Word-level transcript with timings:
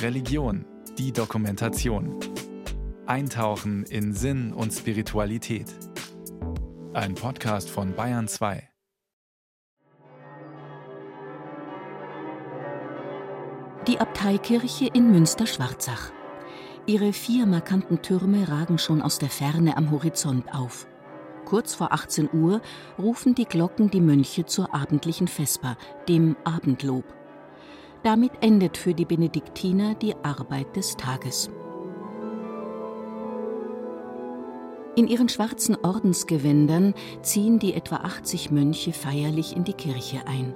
Religion, 0.00 0.64
die 0.98 1.12
Dokumentation. 1.12 2.18
Eintauchen 3.06 3.84
in 3.84 4.12
Sinn 4.12 4.52
und 4.52 4.72
Spiritualität. 4.72 5.66
Ein 6.92 7.14
Podcast 7.14 7.70
von 7.70 7.94
Bayern 7.94 8.28
2. 8.28 8.68
Die 13.88 13.98
Abteikirche 13.98 14.86
in 14.92 15.10
Münster-Schwarzach. 15.10 16.12
Ihre 16.86 17.12
vier 17.12 17.46
markanten 17.46 18.02
Türme 18.02 18.48
ragen 18.48 18.78
schon 18.78 19.02
aus 19.02 19.18
der 19.18 19.30
Ferne 19.30 19.76
am 19.76 19.90
Horizont 19.90 20.54
auf. 20.54 20.86
Kurz 21.46 21.74
vor 21.74 21.92
18 21.92 22.28
Uhr 22.32 22.60
rufen 22.98 23.34
die 23.34 23.46
Glocken 23.46 23.90
die 23.90 24.00
Mönche 24.00 24.46
zur 24.46 24.74
abendlichen 24.74 25.26
Vesper, 25.26 25.76
dem 26.08 26.36
Abendlob. 26.44 27.04
Damit 28.02 28.32
endet 28.40 28.76
für 28.76 28.94
die 28.94 29.04
Benediktiner 29.04 29.94
die 29.94 30.16
Arbeit 30.24 30.74
des 30.74 30.96
Tages. 30.96 31.50
In 34.96 35.06
ihren 35.06 35.28
schwarzen 35.28 35.76
Ordensgewändern 35.82 36.94
ziehen 37.22 37.58
die 37.58 37.74
etwa 37.74 37.96
80 37.96 38.50
Mönche 38.50 38.92
feierlich 38.92 39.56
in 39.56 39.64
die 39.64 39.72
Kirche 39.72 40.26
ein. 40.26 40.52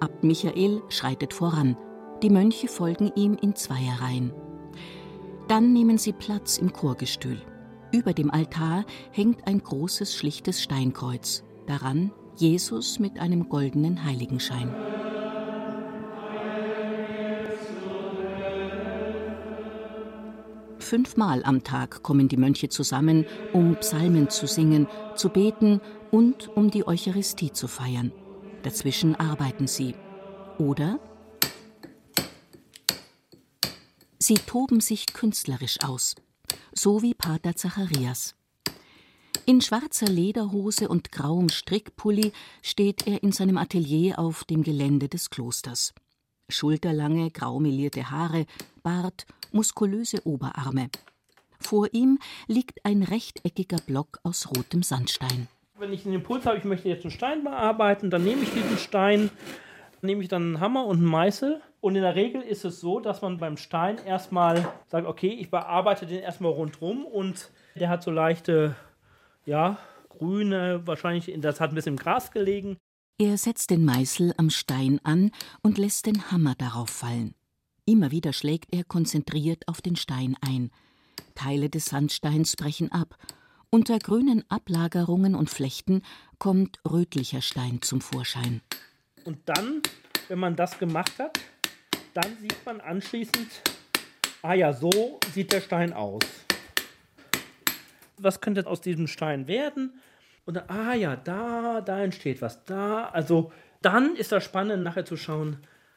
Abt 0.00 0.24
Michael 0.24 0.82
schreitet 0.88 1.32
voran. 1.32 1.76
Die 2.22 2.30
Mönche 2.30 2.68
folgen 2.68 3.12
ihm 3.14 3.38
in 3.40 3.54
Zweierreihen. 3.54 4.32
Dann 5.48 5.72
nehmen 5.72 5.98
sie 5.98 6.12
Platz 6.12 6.58
im 6.58 6.72
Chorgestühl. 6.72 7.40
Über 7.92 8.12
dem 8.12 8.30
Altar 8.30 8.84
hängt 9.12 9.46
ein 9.46 9.62
großes, 9.62 10.14
schlichtes 10.14 10.62
Steinkreuz. 10.62 11.44
Daran 11.66 12.10
Jesus 12.36 12.98
mit 12.98 13.20
einem 13.20 13.48
goldenen 13.48 14.04
Heiligenschein. 14.04 14.74
Fünfmal 20.92 21.42
am 21.44 21.64
Tag 21.64 22.02
kommen 22.02 22.28
die 22.28 22.36
Mönche 22.36 22.68
zusammen, 22.68 23.24
um 23.54 23.76
Psalmen 23.76 24.28
zu 24.28 24.46
singen, 24.46 24.86
zu 25.16 25.30
beten 25.30 25.80
und 26.10 26.54
um 26.54 26.70
die 26.70 26.86
Eucharistie 26.86 27.50
zu 27.50 27.66
feiern. 27.66 28.12
Dazwischen 28.62 29.14
arbeiten 29.14 29.66
sie. 29.66 29.94
Oder 30.58 31.00
sie 34.18 34.34
toben 34.34 34.80
sich 34.80 35.06
künstlerisch 35.14 35.78
aus, 35.82 36.14
so 36.74 37.00
wie 37.00 37.14
Pater 37.14 37.56
Zacharias. 37.56 38.34
In 39.46 39.62
schwarzer 39.62 40.08
Lederhose 40.08 40.88
und 40.88 41.10
grauem 41.10 41.48
Strickpulli 41.48 42.32
steht 42.60 43.06
er 43.06 43.22
in 43.22 43.32
seinem 43.32 43.56
Atelier 43.56 44.18
auf 44.18 44.44
dem 44.44 44.62
Gelände 44.62 45.08
des 45.08 45.30
Klosters. 45.30 45.94
Schulterlange, 46.50 47.30
graumelierte 47.30 48.10
Haare, 48.10 48.44
Bart 48.82 49.24
muskulöse 49.52 50.26
Oberarme. 50.26 50.88
Vor 51.60 51.88
ihm 51.92 52.18
liegt 52.48 52.84
ein 52.84 53.02
rechteckiger 53.02 53.78
Block 53.86 54.18
aus 54.22 54.48
rotem 54.56 54.82
Sandstein. 54.82 55.48
Wenn 55.78 55.92
ich 55.92 56.02
den 56.02 56.12
Impuls 56.12 56.46
habe, 56.46 56.58
ich 56.58 56.64
möchte 56.64 56.88
jetzt 56.88 57.04
einen 57.04 57.10
Stein 57.10 57.44
bearbeiten, 57.44 58.10
dann 58.10 58.24
nehme 58.24 58.42
ich 58.42 58.52
diesen 58.52 58.78
Stein, 58.78 59.30
nehme 60.00 60.22
ich 60.22 60.28
dann 60.28 60.42
einen 60.42 60.60
Hammer 60.60 60.86
und 60.86 60.98
einen 60.98 61.06
Meißel. 61.06 61.60
Und 61.80 61.96
in 61.96 62.02
der 62.02 62.14
Regel 62.14 62.42
ist 62.42 62.64
es 62.64 62.80
so, 62.80 63.00
dass 63.00 63.22
man 63.22 63.38
beim 63.38 63.56
Stein 63.56 63.98
erstmal 63.98 64.68
sagt, 64.86 65.06
okay, 65.06 65.30
ich 65.30 65.50
bearbeite 65.50 66.06
den 66.06 66.20
erstmal 66.20 66.52
rundherum 66.52 67.04
und 67.04 67.50
der 67.74 67.88
hat 67.88 68.02
so 68.02 68.10
leichte, 68.10 68.76
ja, 69.44 69.78
grüne, 70.08 70.82
wahrscheinlich, 70.84 71.32
das 71.40 71.60
hat 71.60 71.72
ein 71.72 71.74
bisschen 71.74 71.94
im 71.94 71.98
Gras 71.98 72.30
gelegen. 72.30 72.76
Er 73.18 73.36
setzt 73.38 73.70
den 73.70 73.84
Meißel 73.84 74.34
am 74.36 74.50
Stein 74.50 75.00
an 75.04 75.30
und 75.62 75.78
lässt 75.78 76.06
den 76.06 76.30
Hammer 76.30 76.54
darauf 76.56 76.90
fallen. 76.90 77.34
Immer 77.84 78.12
wieder 78.12 78.32
schlägt 78.32 78.72
er 78.72 78.84
konzentriert 78.84 79.66
auf 79.66 79.82
den 79.82 79.96
Stein 79.96 80.36
ein. 80.40 80.70
Teile 81.34 81.68
des 81.68 81.86
Sandsteins 81.86 82.54
brechen 82.54 82.92
ab. 82.92 83.16
Unter 83.70 83.98
grünen 83.98 84.44
Ablagerungen 84.48 85.34
und 85.34 85.50
Flechten 85.50 86.02
kommt 86.38 86.78
rötlicher 86.88 87.40
Stein 87.40 87.82
zum 87.82 88.00
Vorschein. 88.00 88.60
Und 89.24 89.38
dann, 89.46 89.82
wenn 90.28 90.38
man 90.38 90.54
das 90.54 90.78
gemacht 90.78 91.18
hat, 91.18 91.40
dann 92.14 92.36
sieht 92.40 92.64
man 92.64 92.80
anschließend, 92.80 93.48
ah 94.42 94.54
ja, 94.54 94.72
so 94.72 95.18
sieht 95.32 95.52
der 95.52 95.60
Stein 95.60 95.92
aus. 95.92 96.22
Was 98.16 98.40
könnte 98.40 98.64
aus 98.68 98.80
diesem 98.80 99.08
Stein 99.08 99.48
werden? 99.48 100.00
Und 100.44 100.70
ah 100.70 100.94
ja, 100.94 101.16
da, 101.16 101.80
da 101.80 102.00
entsteht 102.00 102.42
was, 102.42 102.64
da. 102.64 103.06
Also 103.06 103.50
dann 103.80 104.14
ist 104.14 104.30
das 104.30 104.44
spannend, 104.44 104.84
nachher 104.84 105.04
zu 105.04 105.16
schauen, 105.16 105.56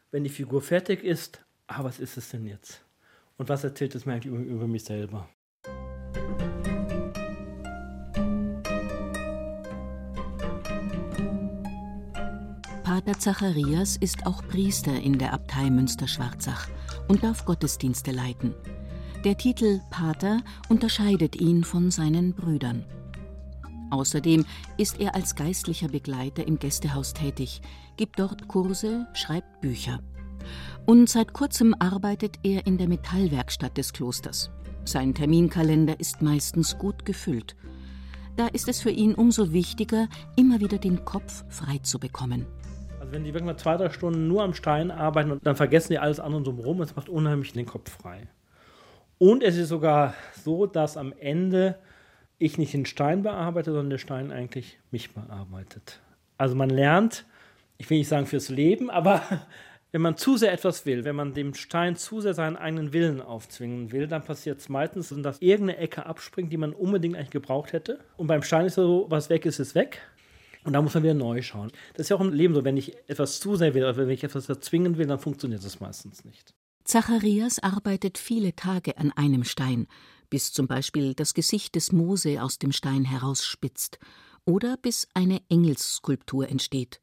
wenn 0.09 0.23
die 0.23 0.29
Figur 0.31 0.63
fertig 0.63 1.03
ist, 1.03 1.44
ah, 1.67 1.83
was 1.83 1.99
ist 1.99 2.17
es 2.17 2.29
denn 2.29 2.45
jetzt? 2.45 2.81
Und 3.37 3.49
was 3.49 3.63
erzählt 3.63 3.95
es 3.95 4.05
mir 4.05 4.13
eigentlich 4.13 4.33
über, 4.33 4.43
über 4.43 4.67
mich 4.67 4.83
selber? 4.83 5.27
Pater 12.83 13.19
Zacharias 13.19 13.97
ist 13.97 14.25
auch 14.25 14.47
Priester 14.47 14.93
in 14.93 15.17
der 15.17 15.33
Abtei 15.33 15.69
Münster-Schwarzach 15.69 16.69
und 17.07 17.23
darf 17.23 17.43
Gottesdienste 17.43 18.11
leiten. 18.11 18.53
Der 19.23 19.37
Titel 19.37 19.81
Pater 19.89 20.41
unterscheidet 20.69 21.35
ihn 21.41 21.63
von 21.63 21.89
seinen 21.91 22.33
Brüdern. 22.33 22.85
Außerdem 23.89 24.45
ist 24.77 24.99
er 24.99 25.15
als 25.15 25.35
geistlicher 25.35 25.87
Begleiter 25.87 26.47
im 26.47 26.59
Gästehaus 26.59 27.13
tätig, 27.13 27.61
gibt 27.97 28.19
dort 28.19 28.47
Kurse, 28.47 29.07
schreibt 29.13 29.61
Bücher. 29.61 29.99
Und 30.85 31.09
seit 31.09 31.33
kurzem 31.33 31.75
arbeitet 31.79 32.37
er 32.43 32.65
in 32.67 32.77
der 32.77 32.87
Metallwerkstatt 32.87 33.77
des 33.77 33.93
Klosters. 33.93 34.51
Sein 34.83 35.13
Terminkalender 35.13 35.99
ist 35.99 36.21
meistens 36.21 36.77
gut 36.77 37.05
gefüllt. 37.05 37.55
Da 38.35 38.47
ist 38.47 38.67
es 38.67 38.81
für 38.81 38.89
ihn 38.89 39.15
umso 39.15 39.53
wichtiger, 39.53 40.07
immer 40.35 40.59
wieder 40.59 40.77
den 40.77 41.05
Kopf 41.05 41.43
frei 41.49 41.79
zu 41.79 41.99
bekommen. 41.99 42.45
Also 42.99 43.13
wenn 43.13 43.23
die 43.23 43.33
wirklich 43.33 43.45
mal 43.45 43.57
zwei, 43.57 43.77
drei 43.77 43.89
Stunden 43.89 44.27
nur 44.27 44.43
am 44.43 44.53
Stein 44.53 44.91
arbeiten 44.91 45.31
und 45.31 45.45
dann 45.45 45.55
vergessen 45.55 45.93
die 45.93 45.99
alles 45.99 46.19
andere 46.19 46.43
drumherum, 46.43 46.81
es 46.81 46.95
macht 46.95 47.09
unheimlich 47.09 47.53
den 47.53 47.65
Kopf 47.65 47.89
frei. 47.89 48.27
Und 49.17 49.43
es 49.43 49.55
ist 49.55 49.69
sogar 49.69 50.13
so, 50.43 50.65
dass 50.65 50.97
am 50.97 51.13
Ende 51.13 51.79
ich 52.37 52.57
nicht 52.57 52.73
den 52.73 52.85
Stein 52.85 53.23
bearbeite, 53.23 53.71
sondern 53.71 53.89
der 53.89 53.97
Stein 53.97 54.31
eigentlich 54.31 54.77
mich 54.91 55.13
bearbeitet. 55.13 56.01
Also 56.37 56.55
man 56.55 56.69
lernt, 56.69 57.25
ich 57.77 57.89
will 57.89 57.99
nicht 57.99 58.09
sagen 58.09 58.25
fürs 58.25 58.49
Leben, 58.49 58.89
aber 58.89 59.21
wenn 59.95 60.01
man 60.01 60.17
zu 60.17 60.35
sehr 60.35 60.51
etwas 60.51 60.85
will, 60.85 61.05
wenn 61.05 61.15
man 61.15 61.33
dem 61.33 61.53
Stein 61.53 61.95
zu 61.95 62.19
sehr 62.19 62.33
seinen 62.33 62.57
eigenen 62.57 62.91
Willen 62.91 63.21
aufzwingen 63.21 63.93
will, 63.93 64.07
dann 64.07 64.25
passiert 64.25 64.59
es 64.59 64.67
meistens, 64.67 65.13
dass 65.23 65.39
irgendeine 65.39 65.77
Ecke 65.77 66.05
abspringt, 66.05 66.51
die 66.51 66.57
man 66.57 66.73
unbedingt 66.73 67.15
eigentlich 67.15 67.29
gebraucht 67.29 67.71
hätte. 67.71 68.01
Und 68.17 68.27
beim 68.27 68.43
Stein 68.43 68.65
ist 68.65 68.75
so, 68.75 69.05
was 69.07 69.29
weg 69.29 69.45
ist, 69.45 69.59
ist 69.59 69.73
weg. 69.73 70.01
Und 70.65 70.73
da 70.73 70.81
muss 70.81 70.95
man 70.95 71.03
wieder 71.03 71.13
neu 71.13 71.41
schauen. 71.41 71.71
Das 71.93 72.07
ist 72.07 72.09
ja 72.09 72.17
auch 72.17 72.21
im 72.21 72.33
Leben 72.33 72.53
so, 72.53 72.65
wenn 72.65 72.75
ich 72.75 72.93
etwas 73.07 73.39
zu 73.39 73.55
sehr 73.55 73.73
will 73.73 73.83
oder 73.85 73.95
wenn 73.95 74.09
ich 74.09 74.25
etwas 74.25 74.49
erzwingen 74.49 74.97
will, 74.97 75.07
dann 75.07 75.17
funktioniert 75.17 75.63
es 75.63 75.79
meistens 75.79 76.25
nicht. 76.25 76.53
Zacharias 76.83 77.59
arbeitet 77.59 78.17
viele 78.17 78.53
Tage 78.53 78.97
an 78.97 79.13
einem 79.13 79.45
Stein, 79.45 79.87
bis 80.29 80.51
zum 80.51 80.67
Beispiel 80.67 81.13
das 81.13 81.33
Gesicht 81.33 81.73
des 81.73 81.93
Mose 81.93 82.43
aus 82.43 82.59
dem 82.59 82.73
Stein 82.73 83.05
herausspitzt 83.05 83.99
oder 84.43 84.75
bis 84.75 85.07
eine 85.13 85.39
Engelsskulptur 85.47 86.49
entsteht. 86.49 86.99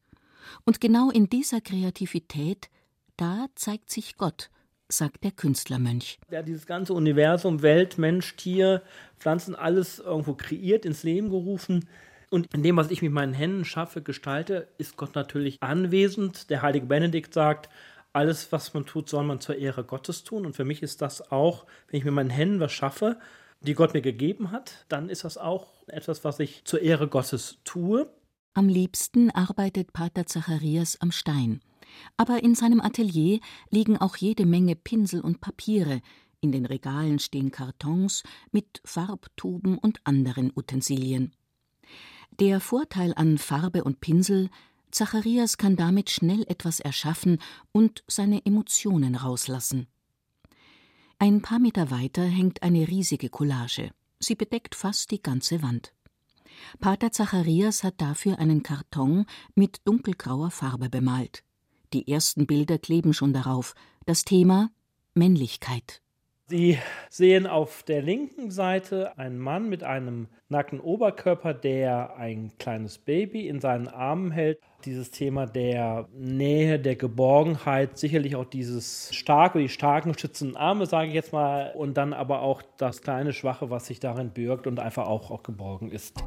Und 0.63 0.79
genau 0.79 1.09
in 1.09 1.27
dieser 1.27 1.59
Kreativität 1.59 2.69
da 3.17 3.47
zeigt 3.55 3.89
sich 3.89 4.17
Gott, 4.17 4.49
sagt 4.89 5.23
der 5.23 5.31
Künstlermönch. 5.31 6.19
Der 6.31 6.39
hat 6.39 6.47
dieses 6.47 6.65
ganze 6.65 6.93
Universum, 6.93 7.61
Welt, 7.61 7.97
Mensch, 7.97 8.35
Tier, 8.35 8.81
Pflanzen, 9.17 9.55
alles 9.55 9.99
irgendwo 9.99 10.33
kreiert, 10.33 10.85
ins 10.85 11.03
Leben 11.03 11.29
gerufen. 11.29 11.87
Und 12.29 12.47
in 12.53 12.63
dem, 12.63 12.77
was 12.77 12.89
ich 12.89 13.01
mit 13.01 13.11
meinen 13.11 13.33
Händen 13.33 13.65
schaffe, 13.65 14.01
gestalte, 14.01 14.67
ist 14.77 14.97
Gott 14.97 15.15
natürlich 15.15 15.61
anwesend. 15.61 16.49
Der 16.49 16.61
heilige 16.63 16.87
Benedikt 16.87 17.33
sagt, 17.33 17.69
alles, 18.11 18.51
was 18.51 18.73
man 18.73 18.85
tut, 18.85 19.09
soll 19.09 19.23
man 19.23 19.39
zur 19.39 19.57
Ehre 19.57 19.83
Gottes 19.83 20.23
tun. 20.23 20.45
Und 20.45 20.55
für 20.55 20.65
mich 20.65 20.81
ist 20.81 21.01
das 21.01 21.31
auch, 21.31 21.65
wenn 21.87 21.99
ich 21.99 22.05
mit 22.05 22.13
meinen 22.13 22.29
Händen 22.29 22.59
was 22.59 22.71
schaffe, 22.71 23.19
die 23.61 23.73
Gott 23.73 23.93
mir 23.93 24.01
gegeben 24.01 24.51
hat, 24.51 24.85
dann 24.89 25.09
ist 25.09 25.23
das 25.23 25.37
auch 25.37 25.67
etwas, 25.87 26.23
was 26.23 26.39
ich 26.39 26.63
zur 26.65 26.81
Ehre 26.81 27.07
Gottes 27.07 27.57
tue. 27.63 28.09
Am 28.53 28.67
liebsten 28.67 29.31
arbeitet 29.31 29.93
Pater 29.93 30.25
Zacharias 30.25 30.99
am 31.01 31.11
Stein. 31.11 31.61
Aber 32.17 32.43
in 32.43 32.55
seinem 32.55 32.81
Atelier 32.81 33.39
liegen 33.69 33.97
auch 33.97 34.15
jede 34.15 34.45
Menge 34.45 34.75
Pinsel 34.75 35.21
und 35.21 35.41
Papiere, 35.41 36.01
in 36.41 36.51
den 36.51 36.65
Regalen 36.65 37.19
stehen 37.19 37.51
Kartons 37.51 38.23
mit 38.51 38.81
Farbtuben 38.83 39.77
und 39.77 40.01
anderen 40.03 40.51
Utensilien. 40.53 41.33
Der 42.39 42.59
Vorteil 42.59 43.13
an 43.15 43.37
Farbe 43.37 43.83
und 43.83 44.01
Pinsel 44.01 44.49
Zacharias 44.91 45.57
kann 45.57 45.75
damit 45.75 46.09
schnell 46.09 46.43
etwas 46.47 46.79
erschaffen 46.79 47.39
und 47.71 48.03
seine 48.07 48.45
Emotionen 48.45 49.15
rauslassen. 49.15 49.87
Ein 51.17 51.41
paar 51.41 51.59
Meter 51.59 51.89
weiter 51.89 52.23
hängt 52.23 52.61
eine 52.61 52.87
riesige 52.87 53.29
Collage. 53.29 53.91
Sie 54.19 54.35
bedeckt 54.35 54.75
fast 54.75 55.11
die 55.11 55.23
ganze 55.23 55.63
Wand. 55.63 55.93
Pater 56.79 57.11
Zacharias 57.11 57.83
hat 57.83 58.01
dafür 58.01 58.37
einen 58.37 58.61
Karton 58.61 59.25
mit 59.55 59.81
dunkelgrauer 59.85 60.51
Farbe 60.51 60.89
bemalt. 60.89 61.43
Die 61.93 62.11
ersten 62.11 62.47
Bilder 62.47 62.79
kleben 62.79 63.13
schon 63.13 63.33
darauf. 63.33 63.75
Das 64.07 64.25
Thema 64.25 64.71
Männlichkeit. 65.13 66.01
Sie 66.47 66.77
sehen 67.09 67.47
auf 67.47 67.83
der 67.83 68.01
linken 68.01 68.51
Seite 68.51 69.17
einen 69.17 69.37
Mann 69.39 69.69
mit 69.69 69.83
einem 69.83 70.27
nackten 70.49 70.79
Oberkörper, 70.79 71.53
der 71.53 72.17
ein 72.17 72.51
kleines 72.57 72.97
Baby 72.97 73.47
in 73.47 73.59
seinen 73.59 73.87
Armen 73.87 74.31
hält. 74.31 74.59
Dieses 74.85 75.11
Thema 75.11 75.45
der 75.45 76.09
Nähe, 76.13 76.79
der 76.79 76.95
Geborgenheit, 76.95 77.97
sicherlich 77.97 78.35
auch 78.35 78.45
dieses 78.45 79.13
starke, 79.15 79.59
die 79.59 79.69
starken 79.69 80.17
schützenden 80.17 80.57
Arme, 80.57 80.85
sage 80.85 81.09
ich 81.09 81.13
jetzt 81.13 81.31
mal, 81.31 81.71
und 81.75 81.95
dann 81.95 82.11
aber 82.11 82.41
auch 82.41 82.61
das 82.77 83.01
kleine 83.01 83.33
Schwache, 83.33 83.69
was 83.69 83.85
sich 83.85 83.99
darin 83.99 84.31
birgt 84.31 84.67
und 84.67 84.79
einfach 84.79 85.07
auch, 85.07 85.31
auch 85.31 85.43
geborgen 85.43 85.91
ist. 85.91 86.17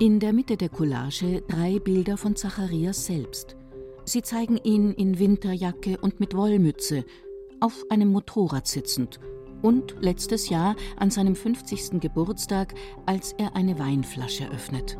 In 0.00 0.18
der 0.18 0.32
Mitte 0.32 0.56
der 0.56 0.70
Collage 0.70 1.42
drei 1.48 1.78
Bilder 1.78 2.16
von 2.16 2.34
Zacharias 2.34 3.06
selbst. 3.06 3.56
Sie 4.04 4.22
zeigen 4.22 4.58
ihn 4.62 4.92
in 4.92 5.18
Winterjacke 5.18 5.98
und 5.98 6.20
mit 6.20 6.36
Wollmütze, 6.36 7.04
auf 7.60 7.84
einem 7.88 8.12
Motorrad 8.12 8.66
sitzend 8.66 9.18
und 9.62 9.96
letztes 10.00 10.50
Jahr 10.50 10.76
an 10.98 11.10
seinem 11.10 11.34
50. 11.34 12.00
Geburtstag, 12.00 12.74
als 13.06 13.32
er 13.32 13.56
eine 13.56 13.78
Weinflasche 13.78 14.50
öffnet. 14.50 14.98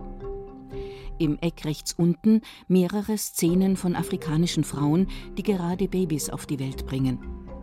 Im 1.19 1.39
Eck 1.43 1.67
rechts 1.67 1.93
unten 1.93 2.41
mehrere 2.67 3.19
Szenen 3.19 3.77
von 3.77 3.95
afrikanischen 3.95 4.65
Frauen, 4.65 5.09
die 5.37 5.43
gerade 5.43 5.87
Babys 5.87 6.31
auf 6.31 6.47
die 6.47 6.59
Welt 6.59 6.87
bringen. 6.87 7.19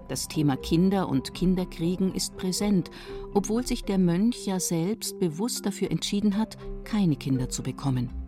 Das 0.08 0.28
Thema 0.28 0.58
Kinder 0.58 1.10
und 1.10 1.34
Kinderkriegen 1.34 2.14
ist 2.14 2.38
präsent, 2.38 2.92
obwohl 3.34 3.66
sich 3.66 3.84
der 3.84 3.98
Mönch 3.98 4.46
ja 4.46 4.60
selbst 4.60 5.20
bewusst 5.20 5.66
dafür 5.66 5.90
entschieden 5.90 6.38
hat, 6.38 6.58
keine 6.84 7.16
Kinder 7.16 7.50
zu 7.50 7.64
bekommen. 7.64 8.21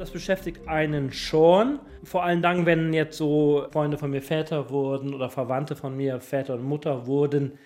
Das 0.00 0.12
beschäftigt 0.12 0.66
einen 0.66 1.12
schon. 1.12 1.78
Vor 2.04 2.24
allem 2.24 2.40
dann, 2.40 2.64
wenn 2.64 2.94
jetzt 2.94 3.18
so 3.18 3.66
Freunde 3.70 3.98
von 3.98 4.10
mir 4.10 4.22
Väter 4.22 4.70
wurden 4.70 5.12
oder 5.12 5.28
Verwandte 5.28 5.76
von 5.76 5.94
mir 5.94 6.22
Väter 6.22 6.54
und 6.54 6.62
Mutter 6.62 7.06
wurden. 7.06 7.58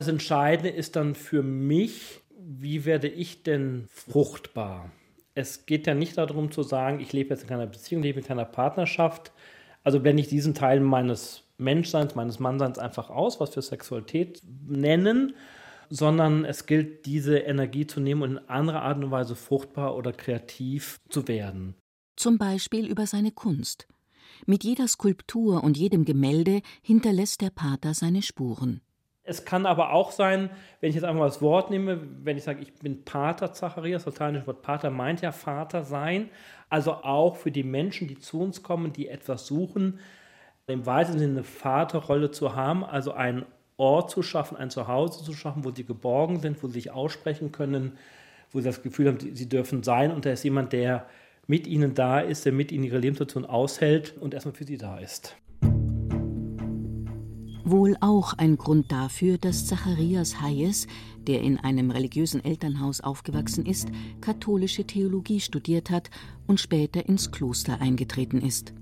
Das 0.00 0.08
Entscheidende 0.08 0.68
ist 0.68 0.96
dann 0.96 1.14
für 1.14 1.44
mich, 1.44 2.22
wie 2.40 2.86
werde 2.86 3.06
ich 3.06 3.44
denn 3.44 3.86
fruchtbar? 3.88 4.90
Es 5.36 5.64
geht 5.64 5.86
ja 5.86 5.94
nicht 5.94 6.18
darum 6.18 6.50
zu 6.50 6.64
sagen, 6.64 6.98
ich 6.98 7.12
lebe 7.12 7.30
jetzt 7.30 7.42
in 7.42 7.48
keiner 7.48 7.68
Beziehung, 7.68 8.02
lebe 8.02 8.18
in 8.18 8.26
keiner 8.26 8.46
Partnerschaft. 8.46 9.30
Also 9.84 10.00
blende 10.00 10.22
ich 10.22 10.28
diesen 10.28 10.54
Teil 10.54 10.80
meines 10.80 11.44
Menschseins, 11.56 12.16
meines 12.16 12.40
Mannseins 12.40 12.80
einfach 12.80 13.10
aus, 13.10 13.38
was 13.38 13.54
wir 13.54 13.62
Sexualität 13.62 14.42
nennen 14.66 15.36
sondern 15.90 16.44
es 16.44 16.66
gilt, 16.66 17.06
diese 17.06 17.38
Energie 17.38 17.86
zu 17.86 18.00
nehmen 18.00 18.22
und 18.22 18.30
in 18.32 18.48
anderer 18.48 18.82
Art 18.82 18.98
und 18.98 19.10
Weise 19.10 19.36
fruchtbar 19.36 19.96
oder 19.96 20.12
kreativ 20.12 21.00
zu 21.08 21.28
werden. 21.28 21.74
Zum 22.16 22.38
Beispiel 22.38 22.86
über 22.86 23.06
seine 23.06 23.30
Kunst. 23.30 23.86
Mit 24.46 24.64
jeder 24.64 24.88
Skulptur 24.88 25.62
und 25.64 25.76
jedem 25.76 26.04
Gemälde 26.04 26.62
hinterlässt 26.82 27.40
der 27.40 27.50
Pater 27.50 27.94
seine 27.94 28.22
Spuren. 28.22 28.80
Es 29.28 29.44
kann 29.44 29.66
aber 29.66 29.92
auch 29.92 30.12
sein, 30.12 30.50
wenn 30.80 30.90
ich 30.90 30.94
jetzt 30.94 31.04
einfach 31.04 31.18
mal 31.18 31.26
das 31.26 31.42
Wort 31.42 31.70
nehme, 31.70 32.00
wenn 32.22 32.36
ich 32.36 32.44
sage, 32.44 32.62
ich 32.62 32.72
bin 32.74 33.04
Pater 33.04 33.52
Zacharias, 33.52 34.04
das 34.04 34.14
lateinische 34.14 34.46
Wort 34.46 34.62
Pater 34.62 34.90
meint 34.90 35.20
ja 35.20 35.32
Vater 35.32 35.82
sein, 35.82 36.30
also 36.68 36.92
auch 36.92 37.34
für 37.36 37.50
die 37.50 37.64
Menschen, 37.64 38.06
die 38.06 38.18
zu 38.18 38.40
uns 38.40 38.62
kommen, 38.62 38.92
die 38.92 39.08
etwas 39.08 39.46
suchen, 39.46 39.98
im 40.68 40.86
weitesten 40.86 41.18
Sinne 41.18 41.32
eine 41.32 41.44
Vaterrolle 41.44 42.30
zu 42.30 42.54
haben, 42.54 42.84
also 42.84 43.12
ein 43.12 43.46
Ort 43.78 44.10
zu 44.10 44.22
schaffen, 44.22 44.56
ein 44.56 44.70
Zuhause 44.70 45.22
zu 45.22 45.34
schaffen, 45.34 45.64
wo 45.64 45.70
sie 45.70 45.84
geborgen 45.84 46.40
sind, 46.40 46.62
wo 46.62 46.66
sie 46.66 46.74
sich 46.74 46.90
aussprechen 46.90 47.52
können, 47.52 47.92
wo 48.52 48.60
sie 48.60 48.64
das 48.64 48.82
Gefühl 48.82 49.08
haben, 49.08 49.18
sie 49.20 49.48
dürfen 49.48 49.82
sein 49.82 50.12
und 50.12 50.24
da 50.24 50.30
ist 50.30 50.44
jemand, 50.44 50.72
der 50.72 51.06
mit 51.46 51.66
ihnen 51.66 51.94
da 51.94 52.20
ist, 52.20 52.44
der 52.44 52.52
mit 52.52 52.72
ihnen 52.72 52.84
ihre 52.84 52.98
Lebenssituation 52.98 53.44
aushält 53.44 54.16
und 54.18 54.34
erstmal 54.34 54.54
für 54.54 54.64
sie 54.64 54.78
da 54.78 54.98
ist. 54.98 55.36
Wohl 57.68 57.96
auch 58.00 58.32
ein 58.34 58.56
Grund 58.56 58.92
dafür, 58.92 59.38
dass 59.38 59.66
Zacharias 59.66 60.40
Hayes, 60.40 60.86
der 61.26 61.40
in 61.42 61.58
einem 61.58 61.90
religiösen 61.90 62.44
Elternhaus 62.44 63.00
aufgewachsen 63.00 63.66
ist, 63.66 63.88
katholische 64.20 64.84
Theologie 64.84 65.40
studiert 65.40 65.90
hat 65.90 66.08
und 66.46 66.60
später 66.60 67.06
ins 67.06 67.32
Kloster 67.32 67.80
eingetreten 67.80 68.40
ist. 68.40 68.72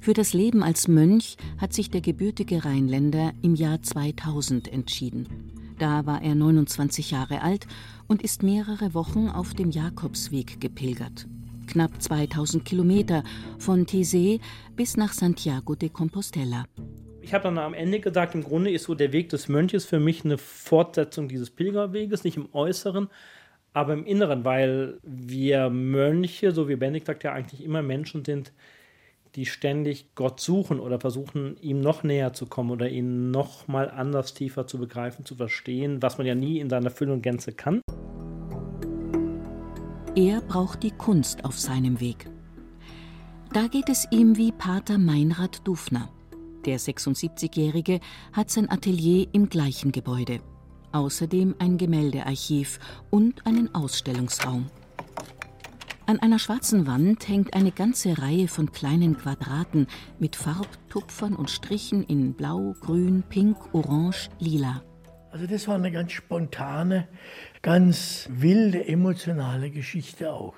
Für 0.00 0.12
das 0.12 0.32
Leben 0.32 0.62
als 0.62 0.88
Mönch 0.88 1.36
hat 1.58 1.72
sich 1.72 1.90
der 1.90 2.00
gebürtige 2.00 2.64
Rheinländer 2.64 3.32
im 3.42 3.54
Jahr 3.54 3.82
2000 3.82 4.72
entschieden. 4.72 5.28
Da 5.78 6.06
war 6.06 6.22
er 6.22 6.34
29 6.34 7.10
Jahre 7.10 7.42
alt 7.42 7.66
und 8.06 8.22
ist 8.22 8.42
mehrere 8.42 8.94
Wochen 8.94 9.28
auf 9.28 9.52
dem 9.52 9.70
Jakobsweg 9.70 10.60
gepilgert. 10.60 11.26
Knapp 11.66 12.00
2000 12.00 12.64
Kilometer 12.64 13.24
von 13.58 13.86
Tese 13.86 14.38
bis 14.76 14.96
nach 14.96 15.12
Santiago 15.12 15.74
de 15.74 15.88
Compostela. 15.88 16.64
Ich 17.20 17.34
habe 17.34 17.44
dann 17.44 17.58
am 17.58 17.74
Ende 17.74 17.98
gesagt, 17.98 18.34
im 18.34 18.44
Grunde 18.44 18.70
ist 18.70 18.84
so 18.84 18.94
der 18.94 19.12
Weg 19.12 19.30
des 19.30 19.48
Mönches 19.48 19.84
für 19.84 19.98
mich 19.98 20.24
eine 20.24 20.38
Fortsetzung 20.38 21.28
dieses 21.28 21.50
Pilgerweges, 21.50 22.22
nicht 22.22 22.36
im 22.36 22.48
Äußeren, 22.52 23.08
aber 23.72 23.94
im 23.94 24.06
Inneren, 24.06 24.44
weil 24.44 24.98
wir 25.02 25.68
Mönche, 25.68 26.52
so 26.52 26.68
wie 26.68 26.76
Benedikt 26.76 27.08
sagt, 27.08 27.24
ja 27.24 27.32
eigentlich 27.32 27.64
immer 27.64 27.82
Menschen 27.82 28.24
sind, 28.24 28.52
die 29.36 29.46
ständig 29.46 30.14
Gott 30.14 30.40
suchen 30.40 30.80
oder 30.80 30.98
versuchen, 30.98 31.56
ihm 31.60 31.80
noch 31.80 32.02
näher 32.02 32.32
zu 32.32 32.46
kommen 32.46 32.70
oder 32.70 32.88
ihn 32.88 33.30
noch 33.30 33.68
mal 33.68 33.90
anders 33.90 34.32
tiefer 34.32 34.66
zu 34.66 34.78
begreifen, 34.78 35.24
zu 35.26 35.36
verstehen, 35.36 36.02
was 36.02 36.16
man 36.16 36.26
ja 36.26 36.34
nie 36.34 36.58
in 36.58 36.70
seiner 36.70 36.90
Fülle 36.90 37.12
und 37.12 37.22
Gänze 37.22 37.52
kann. 37.52 37.82
Er 40.16 40.40
braucht 40.40 40.82
die 40.82 40.92
Kunst 40.92 41.44
auf 41.44 41.58
seinem 41.58 42.00
Weg. 42.00 42.30
Da 43.52 43.66
geht 43.68 43.90
es 43.90 44.06
ihm 44.10 44.38
wie 44.38 44.52
Pater 44.52 44.96
Meinrad 44.96 45.66
Dufner. 45.68 46.08
Der 46.64 46.80
76-Jährige 46.80 48.00
hat 48.32 48.50
sein 48.50 48.70
Atelier 48.70 49.28
im 49.32 49.50
gleichen 49.50 49.92
Gebäude. 49.92 50.40
Außerdem 50.92 51.54
ein 51.58 51.76
Gemäldearchiv 51.76 52.78
und 53.10 53.46
einen 53.46 53.74
Ausstellungsraum. 53.74 54.66
An 56.08 56.20
einer 56.20 56.38
schwarzen 56.38 56.86
Wand 56.86 57.26
hängt 57.26 57.54
eine 57.54 57.72
ganze 57.72 58.22
Reihe 58.22 58.46
von 58.46 58.70
kleinen 58.70 59.18
Quadraten 59.18 59.88
mit 60.20 60.36
Farbtupfern 60.36 61.34
und 61.34 61.50
Strichen 61.50 62.04
in 62.04 62.34
Blau, 62.34 62.76
Grün, 62.80 63.24
Pink, 63.28 63.74
Orange, 63.74 64.28
Lila. 64.38 64.84
Also 65.32 65.48
das 65.48 65.66
war 65.66 65.74
eine 65.74 65.90
ganz 65.90 66.12
spontane, 66.12 67.08
ganz 67.60 68.28
wilde, 68.30 68.86
emotionale 68.86 69.72
Geschichte 69.72 70.32
auch. 70.32 70.54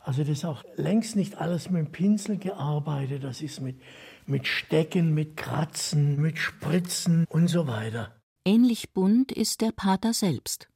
Also 0.00 0.22
das 0.22 0.30
ist 0.30 0.44
auch 0.46 0.64
längst 0.76 1.14
nicht 1.14 1.36
alles 1.36 1.68
mit 1.68 1.84
dem 1.84 1.92
Pinsel 1.92 2.38
gearbeitet, 2.38 3.22
das 3.22 3.42
ist 3.42 3.60
mit, 3.60 3.78
mit 4.24 4.46
Stecken, 4.46 5.12
mit 5.12 5.36
Kratzen, 5.36 6.22
mit 6.22 6.38
Spritzen 6.38 7.26
und 7.28 7.48
so 7.48 7.66
weiter. 7.66 8.16
Ähnlich 8.46 8.94
bunt 8.94 9.30
ist 9.30 9.60
der 9.60 9.72
Pater 9.72 10.14
selbst 10.14 10.70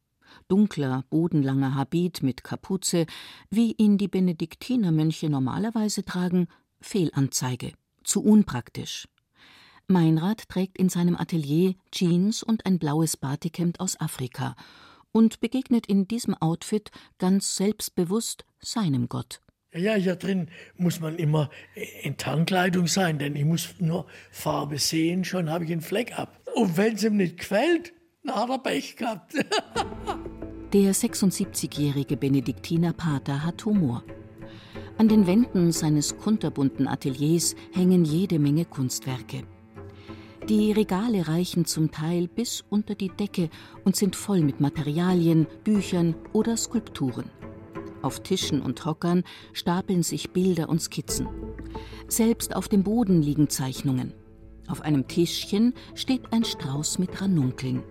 dunkler, 0.50 1.04
bodenlanger 1.10 1.74
Habit 1.74 2.22
mit 2.22 2.44
Kapuze, 2.44 3.06
wie 3.50 3.72
ihn 3.72 3.98
die 3.98 4.08
Benediktinermönche 4.08 5.30
normalerweise 5.30 6.04
tragen, 6.04 6.48
Fehlanzeige, 6.80 7.72
zu 8.02 8.22
unpraktisch. 8.22 9.08
Meinrad 9.86 10.48
trägt 10.48 10.78
in 10.78 10.88
seinem 10.88 11.16
Atelier 11.16 11.74
Jeans 11.90 12.42
und 12.42 12.66
ein 12.66 12.78
blaues 12.78 13.16
Batikhemd 13.16 13.80
aus 13.80 14.00
Afrika 14.00 14.54
und 15.12 15.40
begegnet 15.40 15.86
in 15.86 16.06
diesem 16.06 16.34
Outfit 16.34 16.90
ganz 17.18 17.56
selbstbewusst 17.56 18.44
seinem 18.60 19.08
Gott. 19.08 19.40
Ja, 19.72 19.94
hier 19.94 20.16
drin 20.16 20.48
muss 20.76 20.98
man 20.98 21.16
immer 21.16 21.48
in 22.02 22.16
Tarnkleidung 22.16 22.88
sein, 22.88 23.18
denn 23.18 23.36
ich 23.36 23.44
muss 23.44 23.74
nur 23.78 24.06
Farbe 24.32 24.78
sehen, 24.78 25.24
schon 25.24 25.48
habe 25.48 25.64
ich 25.64 25.70
einen 25.70 25.80
Fleck 25.80 26.18
ab. 26.18 26.40
Und 26.54 26.76
wenn 26.76 26.94
es 26.94 27.04
ihm 27.04 27.16
nicht 27.16 27.38
gefällt, 27.38 27.92
dann 28.22 28.34
hat 28.34 28.50
er 28.50 28.58
Pech 28.58 28.96
gehabt. 28.96 29.34
Der 30.72 30.94
76-jährige 30.94 32.16
Benediktinerpater 32.16 33.44
hat 33.44 33.64
Humor. 33.64 34.04
An 34.98 35.08
den 35.08 35.26
Wänden 35.26 35.72
seines 35.72 36.16
kunterbunten 36.16 36.86
Ateliers 36.86 37.56
hängen 37.72 38.04
jede 38.04 38.38
Menge 38.38 38.66
Kunstwerke. 38.66 39.42
Die 40.48 40.72
Regale 40.72 41.26
reichen 41.26 41.64
zum 41.64 41.90
Teil 41.90 42.28
bis 42.28 42.64
unter 42.68 42.94
die 42.94 43.08
Decke 43.08 43.50
und 43.84 43.96
sind 43.96 44.14
voll 44.14 44.42
mit 44.42 44.60
Materialien, 44.60 45.46
Büchern 45.64 46.14
oder 46.32 46.56
Skulpturen. 46.56 47.30
Auf 48.02 48.20
Tischen 48.20 48.62
und 48.62 48.84
Hockern 48.84 49.24
stapeln 49.52 50.02
sich 50.02 50.30
Bilder 50.30 50.68
und 50.68 50.80
Skizzen. 50.80 51.28
Selbst 52.08 52.56
auf 52.56 52.68
dem 52.68 52.82
Boden 52.82 53.22
liegen 53.22 53.48
Zeichnungen. 53.48 54.14
Auf 54.68 54.82
einem 54.82 55.08
Tischchen 55.08 55.74
steht 55.94 56.32
ein 56.32 56.44
Strauß 56.44 56.98
mit 56.98 57.20
Ranunkeln. 57.20 57.82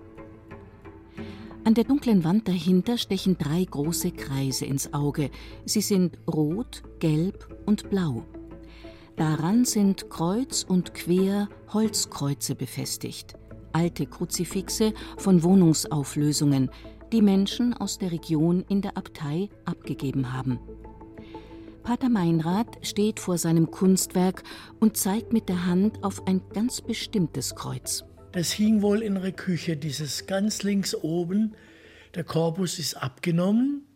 An 1.69 1.75
der 1.75 1.83
dunklen 1.83 2.23
Wand 2.23 2.47
dahinter 2.47 2.97
stechen 2.97 3.38
drei 3.38 3.63
große 3.63 4.09
Kreise 4.09 4.65
ins 4.65 4.91
Auge. 4.91 5.29
Sie 5.65 5.81
sind 5.81 6.17
rot, 6.27 6.81
gelb 6.97 7.47
und 7.67 7.91
blau. 7.91 8.23
Daran 9.17 9.65
sind 9.65 10.09
kreuz 10.09 10.63
und 10.63 10.95
quer 10.95 11.47
Holzkreuze 11.71 12.55
befestigt, 12.55 13.35
alte 13.71 14.07
Kruzifixe 14.07 14.95
von 15.19 15.43
Wohnungsauflösungen, 15.43 16.71
die 17.11 17.21
Menschen 17.21 17.75
aus 17.75 17.99
der 17.99 18.13
Region 18.13 18.65
in 18.67 18.81
der 18.81 18.97
Abtei 18.97 19.49
abgegeben 19.65 20.33
haben. 20.33 20.57
Pater 21.83 22.09
Meinrad 22.09 22.79
steht 22.81 23.19
vor 23.19 23.38
seinem 23.38 23.69
Kunstwerk 23.69 24.41
und 24.79 24.97
zeigt 24.97 25.33
mit 25.33 25.47
der 25.47 25.67
Hand 25.67 26.03
auf 26.03 26.25
ein 26.25 26.41
ganz 26.51 26.81
bestimmtes 26.81 27.53
Kreuz. 27.53 28.05
Das 28.31 28.51
hing 28.51 28.83
wohl 28.83 29.01
in 29.01 29.15
der 29.15 29.31
Küche, 29.31 29.75
dieses 29.75 30.27
ganz 30.27 30.62
links 30.62 30.93
oben. 30.93 31.55
Der 32.13 32.24
Korpus 32.24 32.77
ist 32.77 32.93
abgenommen 32.95 33.88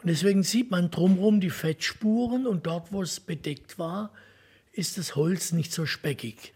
und 0.00 0.08
deswegen 0.08 0.44
sieht 0.44 0.70
man 0.70 0.90
drumherum 0.90 1.40
die 1.40 1.50
Fettspuren 1.50 2.46
und 2.46 2.66
dort, 2.66 2.92
wo 2.92 3.02
es 3.02 3.18
bedeckt 3.18 3.78
war, 3.78 4.12
ist 4.72 4.96
das 4.96 5.16
Holz 5.16 5.50
nicht 5.52 5.72
so 5.72 5.86
speckig. 5.86 6.52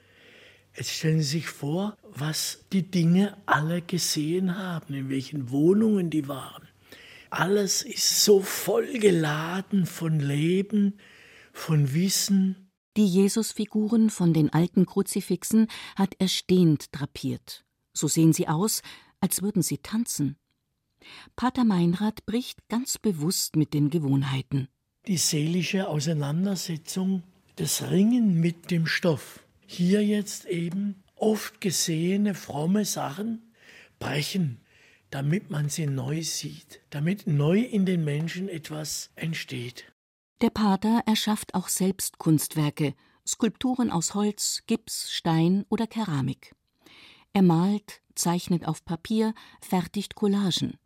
Jetzt 0.76 0.90
stellen 0.90 1.18
Sie 1.18 1.38
sich 1.38 1.48
vor, 1.48 1.96
was 2.04 2.64
die 2.72 2.88
Dinge 2.88 3.36
alle 3.46 3.82
gesehen 3.82 4.56
haben, 4.56 4.94
in 4.94 5.10
welchen 5.10 5.50
Wohnungen 5.50 6.08
die 6.08 6.28
waren. 6.28 6.68
Alles 7.30 7.82
ist 7.82 8.24
so 8.24 8.40
voll 8.40 8.98
geladen 8.98 9.86
von 9.86 10.20
Leben, 10.20 10.98
von 11.52 11.94
Wissen. 11.94 12.70
Die 12.96 13.06
Jesusfiguren 13.06 14.10
von 14.10 14.34
den 14.34 14.52
alten 14.52 14.84
Kruzifixen 14.84 15.68
hat 15.96 16.14
er 16.18 16.28
stehend 16.28 16.88
drapiert. 16.92 17.64
So 17.94 18.06
sehen 18.06 18.34
sie 18.34 18.48
aus, 18.48 18.82
als 19.20 19.40
würden 19.40 19.62
sie 19.62 19.78
tanzen. 19.78 20.36
Pater 21.34 21.64
Meinrad 21.64 22.26
bricht 22.26 22.68
ganz 22.68 22.98
bewusst 22.98 23.56
mit 23.56 23.72
den 23.72 23.88
Gewohnheiten. 23.88 24.68
Die 25.06 25.16
seelische 25.16 25.88
Auseinandersetzung, 25.88 27.22
das 27.56 27.90
Ringen 27.90 28.38
mit 28.40 28.70
dem 28.70 28.86
Stoff. 28.86 29.42
Hier 29.66 30.04
jetzt 30.04 30.44
eben 30.44 31.02
oft 31.16 31.60
gesehene 31.60 32.34
fromme 32.34 32.84
Sachen 32.84 33.52
brechen, 33.98 34.60
damit 35.10 35.50
man 35.50 35.68
sie 35.68 35.86
neu 35.86 36.22
sieht, 36.22 36.80
damit 36.90 37.26
neu 37.26 37.60
in 37.60 37.86
den 37.86 38.04
Menschen 38.04 38.48
etwas 38.48 39.10
entsteht. 39.14 39.91
Der 40.42 40.50
Pater 40.50 41.02
erschafft 41.06 41.54
auch 41.54 41.68
selbst 41.68 42.18
Kunstwerke, 42.18 42.94
Skulpturen 43.26 43.90
aus 43.90 44.14
Holz, 44.14 44.64
Gips, 44.66 45.10
Stein 45.10 45.64
oder 45.70 45.86
Keramik. 45.86 46.54
Er 47.32 47.42
malt, 47.42 48.02
zeichnet 48.14 48.66
auf 48.66 48.84
Papier, 48.84 49.34
fertigt 49.60 50.14
Collagen 50.14 50.76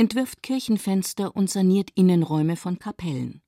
entwirft 0.00 0.42
Kirchenfenster 0.42 1.36
und 1.36 1.50
saniert 1.50 1.90
Innenräume 1.94 2.56
von 2.56 2.78
Kapellen. 2.78 3.42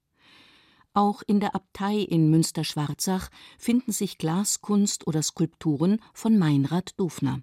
Auch 0.93 1.23
in 1.27 1.41
der 1.41 1.55
Abtei 1.55 1.97
in 1.97 2.29
Münster-Schwarzach 2.29 3.31
finden 3.57 3.91
sich 3.91 4.19
Glaskunst 4.19 5.07
oder 5.07 5.23
Skulpturen 5.23 5.99
von 6.13 6.37
Meinrad 6.37 6.93
Dufner. 7.01 7.41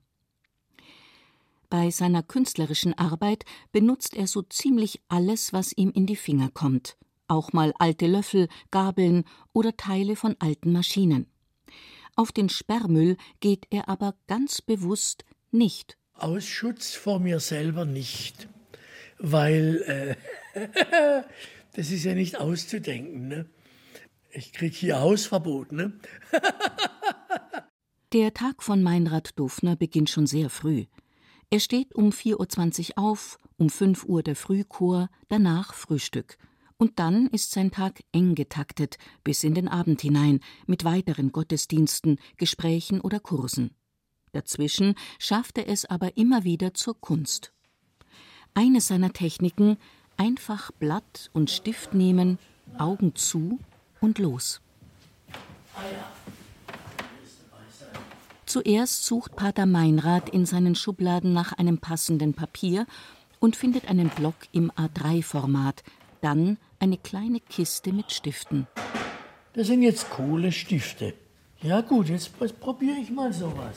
Bei 1.71 1.89
seiner 1.89 2.21
künstlerischen 2.21 2.95
Arbeit 2.99 3.45
benutzt 3.71 4.15
er 4.15 4.27
so 4.27 4.43
ziemlich 4.43 5.01
alles, 5.07 5.53
was 5.53 5.75
ihm 5.75 5.89
in 5.89 6.05
die 6.05 6.15
Finger 6.15 6.51
kommt, 6.51 6.95
auch 7.29 7.53
mal 7.53 7.73
alte 7.79 8.07
Löffel, 8.07 8.47
Gabeln 8.71 9.23
oder 9.53 9.75
Teile 9.77 10.15
von 10.15 10.35
alten 10.39 10.71
Maschinen. 10.71 11.27
Auf 12.15 12.31
den 12.31 12.49
Sperrmüll 12.49 13.17
geht 13.39 13.67
er 13.69 13.87
aber 13.87 14.15
ganz 14.27 14.61
bewusst 14.61 15.23
nicht. 15.51 15.97
Aus 16.13 16.45
Schutz 16.45 16.93
vor 16.93 17.19
mir 17.19 17.39
selber 17.39 17.85
nicht 17.85 18.49
weil 19.19 20.17
äh, 20.55 20.63
das 21.75 21.91
ist 21.91 22.05
ja 22.05 22.15
nicht 22.15 22.37
auszudenken. 22.39 23.27
Ne? 23.27 23.45
Ich 24.31 24.53
kriege 24.53 24.75
hier 24.75 24.99
Hausverbot. 24.99 25.71
Ne? 25.71 25.93
Der 28.13 28.33
Tag 28.33 28.63
von 28.63 28.81
Meinrad 28.81 29.37
Dufner 29.37 29.75
beginnt 29.75 30.09
schon 30.09 30.25
sehr 30.25 30.49
früh. 30.49 30.85
Er 31.51 31.59
steht 31.59 31.93
um 31.93 32.09
4.20 32.09 32.97
Uhr 32.97 33.03
auf, 33.03 33.37
um 33.57 33.69
5 33.69 34.05
Uhr 34.05 34.23
der 34.23 34.35
Frühchor, 34.35 35.09
danach 35.27 35.73
Frühstück. 35.73 36.37
Und 36.79 36.97
dann 36.97 37.27
ist 37.27 37.51
sein 37.51 37.71
Tag 37.71 37.99
eng 38.13 38.35
getaktet, 38.35 38.97
bis 39.25 39.43
in 39.43 39.53
den 39.53 39.67
Abend 39.67 39.99
hinein, 40.01 40.39
mit 40.65 40.85
weiteren 40.85 41.33
Gottesdiensten, 41.33 42.19
Gesprächen 42.37 43.01
oder 43.01 43.19
Kursen. 43.19 43.71
Dazwischen 44.31 44.95
schafft 45.19 45.57
er 45.57 45.67
es 45.67 45.83
aber 45.83 46.15
immer 46.15 46.45
wieder 46.45 46.73
zur 46.73 46.99
Kunst. 46.99 47.51
Eine 48.53 48.79
seiner 48.79 49.11
Techniken 49.11 49.77
einfach 50.15 50.71
Blatt 50.71 51.29
und 51.33 51.49
Stift 51.49 51.93
nehmen, 51.93 52.39
Augen 52.77 53.13
zu 53.13 53.59
und 53.99 54.17
los. 54.17 54.61
Zuerst 58.45 59.05
sucht 59.05 59.35
Pater 59.35 59.65
Meinrad 59.65 60.29
in 60.29 60.45
seinen 60.45 60.75
Schubladen 60.75 61.33
nach 61.33 61.51
einem 61.51 61.79
passenden 61.79 62.33
Papier 62.33 62.87
und 63.41 63.57
findet 63.57 63.89
einen 63.89 64.07
Block 64.07 64.35
im 64.53 64.71
A3-Format, 64.71 65.83
dann 66.21 66.57
eine 66.79 66.97
kleine 66.97 67.39
Kiste 67.39 67.93
mit 67.93 68.11
Stiften. 68.11 68.67
Das 69.53 69.67
sind 69.67 69.81
jetzt 69.81 70.09
Kohlestifte. 70.09 71.13
Ja 71.61 71.81
gut, 71.81 72.09
jetzt 72.09 72.31
probiere 72.59 72.97
ich 72.97 73.11
mal 73.11 73.33
sowas. 73.33 73.75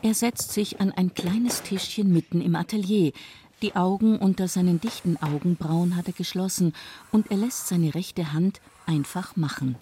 Er 0.00 0.14
setzt 0.14 0.52
sich 0.52 0.80
an 0.80 0.90
ein 0.90 1.14
kleines 1.14 1.62
Tischchen 1.62 2.12
mitten 2.12 2.40
im 2.40 2.56
Atelier. 2.56 3.12
Die 3.60 3.76
Augen 3.76 4.18
unter 4.18 4.48
seinen 4.48 4.80
dichten 4.80 5.16
Augenbrauen 5.18 5.94
hat 5.96 6.08
er 6.08 6.14
geschlossen 6.14 6.74
und 7.12 7.30
er 7.30 7.36
lässt 7.36 7.68
seine 7.68 7.94
rechte 7.94 8.32
Hand 8.32 8.60
einfach 8.86 9.36
machen. 9.36 9.76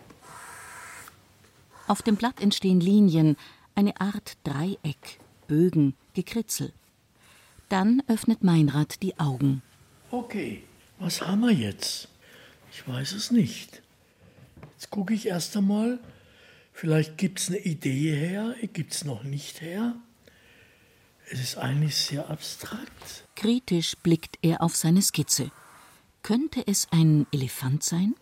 Auf 1.86 2.02
dem 2.02 2.16
Blatt 2.16 2.40
entstehen 2.40 2.80
Linien, 2.80 3.36
eine 3.74 3.98
Art 4.00 4.36
Dreieck, 4.44 5.20
Bögen, 5.48 5.94
Gekritzel. 6.14 6.72
Dann 7.68 8.02
öffnet 8.06 8.44
Meinrad 8.44 9.02
die 9.02 9.18
Augen. 9.18 9.62
Okay, 10.10 10.62
was 11.00 11.22
haben 11.22 11.40
wir 11.40 11.52
jetzt? 11.52 12.08
Ich 12.72 12.86
weiß 12.86 13.12
es 13.12 13.30
nicht. 13.30 13.82
Jetzt 14.72 14.90
gucke 14.90 15.14
ich 15.14 15.26
erst 15.26 15.56
einmal. 15.56 15.98
Vielleicht 16.72 17.18
gibt 17.18 17.40
es 17.40 17.48
eine 17.48 17.58
Idee 17.58 18.14
her, 18.14 18.54
gibt 18.72 18.92
es 18.92 19.04
noch 19.04 19.24
nicht 19.24 19.60
her. 19.60 19.96
Es 21.30 21.40
ist 21.40 21.58
eigentlich 21.58 21.96
sehr 21.96 22.28
abstrakt. 22.30 23.24
Kritisch 23.34 23.96
blickt 24.02 24.38
er 24.42 24.62
auf 24.62 24.76
seine 24.76 25.02
Skizze. 25.02 25.50
Könnte 26.22 26.66
es 26.66 26.88
ein 26.90 27.26
Elefant 27.32 27.82
sein? 27.82 28.14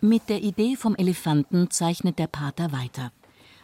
Mit 0.00 0.28
der 0.28 0.42
Idee 0.42 0.76
vom 0.76 0.94
Elefanten 0.96 1.70
zeichnet 1.70 2.18
der 2.18 2.26
Pater 2.26 2.72
weiter. 2.72 3.12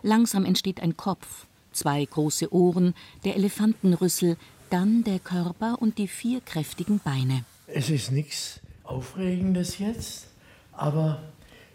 Langsam 0.02 0.46
entsteht 0.46 0.80
ein 0.80 0.96
Kopf, 0.96 1.46
zwei 1.72 2.04
große 2.04 2.52
Ohren, 2.52 2.94
der 3.24 3.36
Elefantenrüssel, 3.36 4.38
dann 4.70 5.04
der 5.04 5.18
Körper 5.18 5.76
und 5.80 5.98
die 5.98 6.08
vier 6.08 6.40
kräftigen 6.40 7.00
Beine. 7.00 7.44
Es 7.66 7.90
ist 7.90 8.10
nichts 8.10 8.60
Aufregendes 8.84 9.78
jetzt, 9.78 10.28
aber 10.72 11.22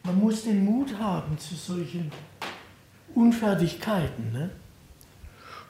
man 0.04 0.20
muss 0.20 0.44
den 0.44 0.66
Mut 0.66 0.98
haben 0.98 1.38
zu 1.38 1.56
solchen 1.56 2.12
Unfertigkeiten. 3.14 4.32
Ne? 4.32 4.50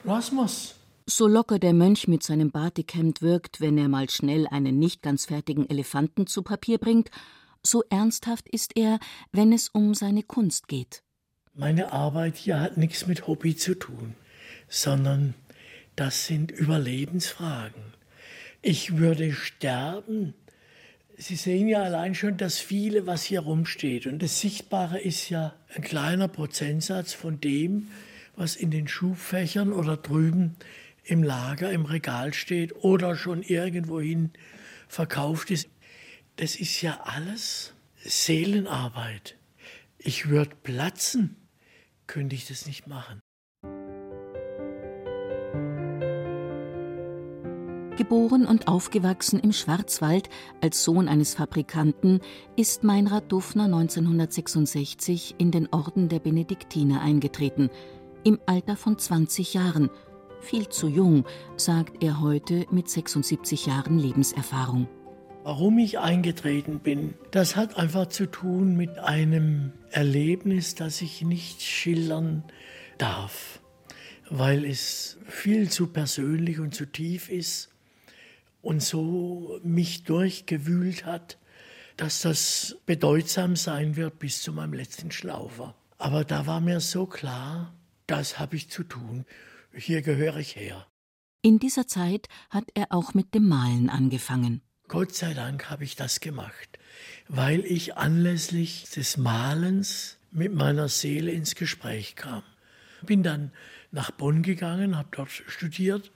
Lass 0.04 0.32
mal's. 0.32 0.76
So 1.08 1.28
locker 1.28 1.60
der 1.60 1.74
Mönch 1.74 2.08
mit 2.08 2.24
seinem 2.24 2.50
Batikhemd 2.50 3.22
wirkt, 3.22 3.62
wenn 3.62 3.78
er 3.78 3.90
mal 3.90 4.10
schnell 4.10 4.48
einen 4.48 4.80
nicht 4.80 5.04
ganz 5.04 5.26
fertigen 5.26 5.70
Elefanten 5.70 6.26
zu 6.26 6.42
Papier 6.42 6.80
bringt, 6.80 7.12
so 7.62 7.84
ernsthaft 7.90 8.50
ist 8.50 8.76
er, 8.76 9.00
wenn 9.32 9.54
es 9.54 9.70
um 9.70 9.94
seine 9.94 10.24
Kunst 10.24 10.68
geht. 10.68 11.04
Meine 11.54 11.92
Arbeit 11.92 12.38
hier 12.38 12.60
hat 12.60 12.78
nichts 12.78 13.06
mit 13.06 13.28
Hobby 13.28 13.56
zu 13.56 13.76
tun, 13.76 14.16
sondern 14.68 15.36
das 15.96 16.28
sind 16.28 16.52
Überlebensfragen. 16.52 17.82
Ich 18.62 18.98
würde 18.98 19.32
sterben. 19.32 20.34
Sie 21.18 21.36
sehen 21.36 21.68
ja 21.68 21.84
allein 21.84 22.16
schon 22.16 22.38
das 22.38 22.60
viele, 22.60 23.08
was 23.08 23.24
hier 23.24 23.42
rumsteht. 23.42 24.08
Und 24.08 24.22
das 24.22 24.42
Sichtbare 24.42 25.00
ist 25.00 25.30
ja 25.30 25.54
ein 25.74 25.84
kleiner 25.84 26.28
Prozentsatz 26.28 27.14
von 27.14 27.40
dem, 27.40 27.88
was 28.36 28.56
in 28.56 28.72
den 28.72 28.88
Schubfächern 28.88 29.72
oder 29.72 29.96
drüben 29.98 30.56
im 31.04 31.24
Lager, 31.24 31.72
im 31.72 31.86
Regal 31.86 32.34
steht 32.34 32.76
oder 32.84 33.16
schon 33.16 33.44
irgendwohin 33.44 34.32
verkauft 34.88 35.52
ist. 35.52 35.70
Das 36.36 36.56
ist 36.56 36.82
ja 36.82 37.02
alles 37.04 37.74
Seelenarbeit. 38.04 39.38
Ich 39.98 40.28
würde 40.28 40.56
platzen, 40.64 41.36
könnte 42.08 42.36
ich 42.36 42.48
das 42.48 42.66
nicht 42.66 42.88
machen. 42.88 43.22
Geboren 47.96 48.46
und 48.46 48.68
aufgewachsen 48.68 49.40
im 49.40 49.54
Schwarzwald 49.54 50.30
als 50.60 50.84
Sohn 50.84 51.08
eines 51.08 51.36
Fabrikanten, 51.36 52.20
ist 52.58 52.84
Meinrad 52.84 53.32
Dufner 53.32 53.66
1966 53.66 55.36
in 55.38 55.52
den 55.52 55.70
Orden 55.72 56.10
der 56.10 56.20
Benediktiner 56.20 57.02
eingetreten, 57.02 57.70
im 58.26 58.40
Alter 58.48 58.76
von 58.76 58.98
20 58.98 59.54
Jahren. 59.54 59.90
Viel 60.42 60.68
zu 60.68 60.90
jung, 60.90 61.24
sagt 61.56 62.04
er 62.04 62.20
heute 62.20 62.66
mit 62.70 62.90
76 62.90 63.66
Jahren 63.66 63.98
Lebenserfahrung. 63.98 64.90
Warum 65.44 65.78
ich 65.78 65.98
eingetreten 65.98 66.80
bin, 66.80 67.14
das 67.32 67.56
hat 67.56 67.78
einfach 67.78 68.08
zu 68.08 68.26
tun 68.26 68.76
mit 68.76 69.00
einem 69.00 69.72
Erlebnis, 69.92 70.76
das 70.76 71.02
ich 71.02 71.22
nicht 71.22 71.62
schildern 71.62 72.44
darf, 72.98 73.62
weil 74.30 74.66
es 74.66 75.18
viel 75.28 75.70
zu 75.70 75.88
persönlich 75.88 76.60
und 76.60 76.76
zu 76.76 76.86
tief 76.86 77.30
ist 77.30 77.70
und 78.66 78.82
so 78.82 79.60
mich 79.64 80.06
durchgewühlt 80.06 81.06
hat, 81.06 81.38
dass 81.98 82.22
das 82.22 82.78
bedeutsam 82.88 83.56
sein 83.56 83.96
wird 83.96 84.18
bis 84.18 84.42
zu 84.42 84.52
meinem 84.52 84.74
letzten 84.74 85.12
Schlaufer. 85.12 85.76
Aber 86.00 86.26
da 86.26 86.48
war 86.48 86.62
mir 86.62 86.80
so 86.80 87.06
klar, 87.06 87.76
das 88.08 88.40
habe 88.40 88.56
ich 88.56 88.70
zu 88.70 88.84
tun. 88.84 89.26
Hier 89.72 90.02
gehöre 90.02 90.38
ich 90.38 90.56
her. 90.56 90.88
In 91.44 91.60
dieser 91.60 91.88
Zeit 91.88 92.28
hat 92.50 92.66
er 92.74 92.88
auch 92.90 93.14
mit 93.14 93.36
dem 93.36 93.48
Malen 93.48 93.90
angefangen. 93.90 94.62
Gott 94.88 95.14
sei 95.14 95.36
Dank 95.36 95.70
habe 95.70 95.84
ich 95.84 95.96
das 95.96 96.20
gemacht, 96.20 96.80
weil 97.28 97.64
ich 97.66 97.98
anlässlich 97.98 98.90
des 98.90 99.18
Malens 99.18 100.18
mit 100.32 100.56
meiner 100.56 100.90
Seele 100.90 101.32
ins 101.32 101.54
Gespräch 101.54 102.16
kam. 102.16 102.42
Bin 103.04 103.22
dann 103.22 103.52
nach 103.92 104.10
Bonn 104.10 104.42
gegangen, 104.42 104.98
habe 104.98 105.10
dort 105.12 105.30
studiert, 105.30 106.12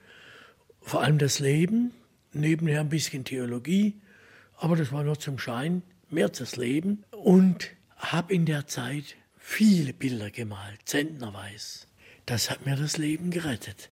vor 0.80 1.02
allem 1.02 1.18
das 1.18 1.38
Leben, 1.38 1.92
nebenher 2.32 2.80
ein 2.80 2.88
bisschen 2.88 3.24
Theologie, 3.24 4.00
aber 4.56 4.76
das 4.76 4.92
war 4.92 5.02
nur 5.02 5.18
zum 5.18 5.38
Schein, 5.38 5.82
mehr 6.10 6.28
das 6.28 6.56
Leben 6.56 7.04
und 7.10 7.70
habe 7.96 8.34
in 8.34 8.46
der 8.46 8.66
Zeit 8.66 9.16
viele 9.36 9.92
Bilder 9.92 10.30
gemalt, 10.30 10.80
zentnerweise. 10.84 11.86
Das 12.26 12.50
hat 12.50 12.66
mir 12.66 12.76
das 12.76 12.96
Leben 12.96 13.30
gerettet. 13.30 13.90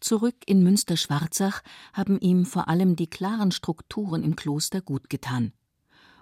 Zurück 0.00 0.34
in 0.46 0.64
Münster-Schwarzach 0.64 1.62
haben 1.92 2.18
ihm 2.20 2.44
vor 2.44 2.68
allem 2.68 2.96
die 2.96 3.06
klaren 3.06 3.52
Strukturen 3.52 4.24
im 4.24 4.34
Kloster 4.34 4.80
gut 4.80 5.08
getan. 5.08 5.52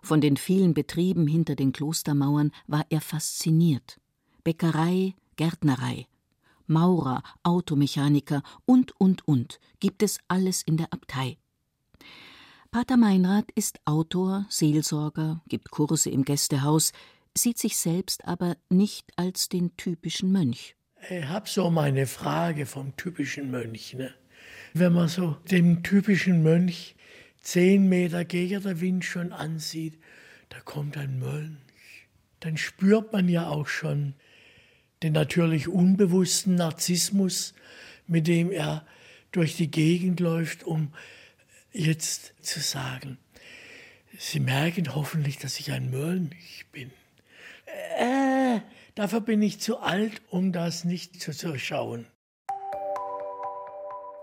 Von 0.02 0.20
den 0.20 0.36
vielen 0.36 0.74
Betrieben 0.74 1.26
hinter 1.26 1.56
den 1.56 1.72
Klostermauern 1.72 2.52
war 2.66 2.84
er 2.90 3.00
fasziniert. 3.00 3.98
Bäckerei, 4.44 5.14
Gärtnerei, 5.36 6.06
Maurer, 6.70 7.22
Automechaniker 7.42 8.42
und, 8.64 8.98
und, 8.98 9.28
und 9.28 9.60
gibt 9.80 10.02
es 10.02 10.18
alles 10.28 10.62
in 10.62 10.78
der 10.78 10.92
Abtei. 10.92 11.36
Pater 12.70 12.96
Meinrad 12.96 13.50
ist 13.56 13.80
Autor, 13.84 14.46
Seelsorger, 14.48 15.42
gibt 15.48 15.70
Kurse 15.70 16.08
im 16.08 16.24
Gästehaus, 16.24 16.92
sieht 17.36 17.58
sich 17.58 17.76
selbst 17.76 18.24
aber 18.26 18.56
nicht 18.68 19.10
als 19.16 19.48
den 19.48 19.76
typischen 19.76 20.30
Mönch. 20.30 20.76
Ich 21.08 21.24
habe 21.24 21.48
so 21.48 21.70
meine 21.70 22.06
Frage 22.06 22.66
vom 22.66 22.96
typischen 22.96 23.50
Mönch. 23.50 23.94
Ne? 23.94 24.14
Wenn 24.72 24.92
man 24.92 25.08
so 25.08 25.36
den 25.50 25.82
typischen 25.82 26.42
Mönch 26.42 26.94
zehn 27.40 27.88
Meter 27.88 28.24
gegen 28.24 28.62
den 28.62 28.80
Wind 28.80 29.04
schon 29.04 29.32
ansieht, 29.32 29.98
da 30.48 30.60
kommt 30.60 30.96
ein 30.96 31.18
Mönch. 31.18 31.56
Dann 32.40 32.56
spürt 32.56 33.12
man 33.12 33.28
ja 33.28 33.48
auch 33.48 33.66
schon 33.66 34.14
den 35.02 35.12
natürlich 35.12 35.68
unbewussten 35.68 36.54
Narzissmus, 36.54 37.54
mit 38.06 38.26
dem 38.26 38.50
er 38.50 38.84
durch 39.32 39.56
die 39.56 39.70
Gegend 39.70 40.20
läuft, 40.20 40.64
um 40.64 40.92
jetzt 41.72 42.34
zu 42.42 42.60
sagen, 42.60 43.18
Sie 44.22 44.40
merken 44.40 44.94
hoffentlich, 44.94 45.38
dass 45.38 45.58
ich 45.58 45.72
ein 45.72 45.90
Mönch 45.90 46.66
bin. 46.72 46.90
Äh, 47.96 48.60
dafür 48.94 49.22
bin 49.22 49.40
ich 49.40 49.60
zu 49.60 49.78
alt, 49.78 50.20
um 50.28 50.52
das 50.52 50.84
nicht 50.84 51.22
zu 51.22 51.32
durchschauen. 51.32 52.06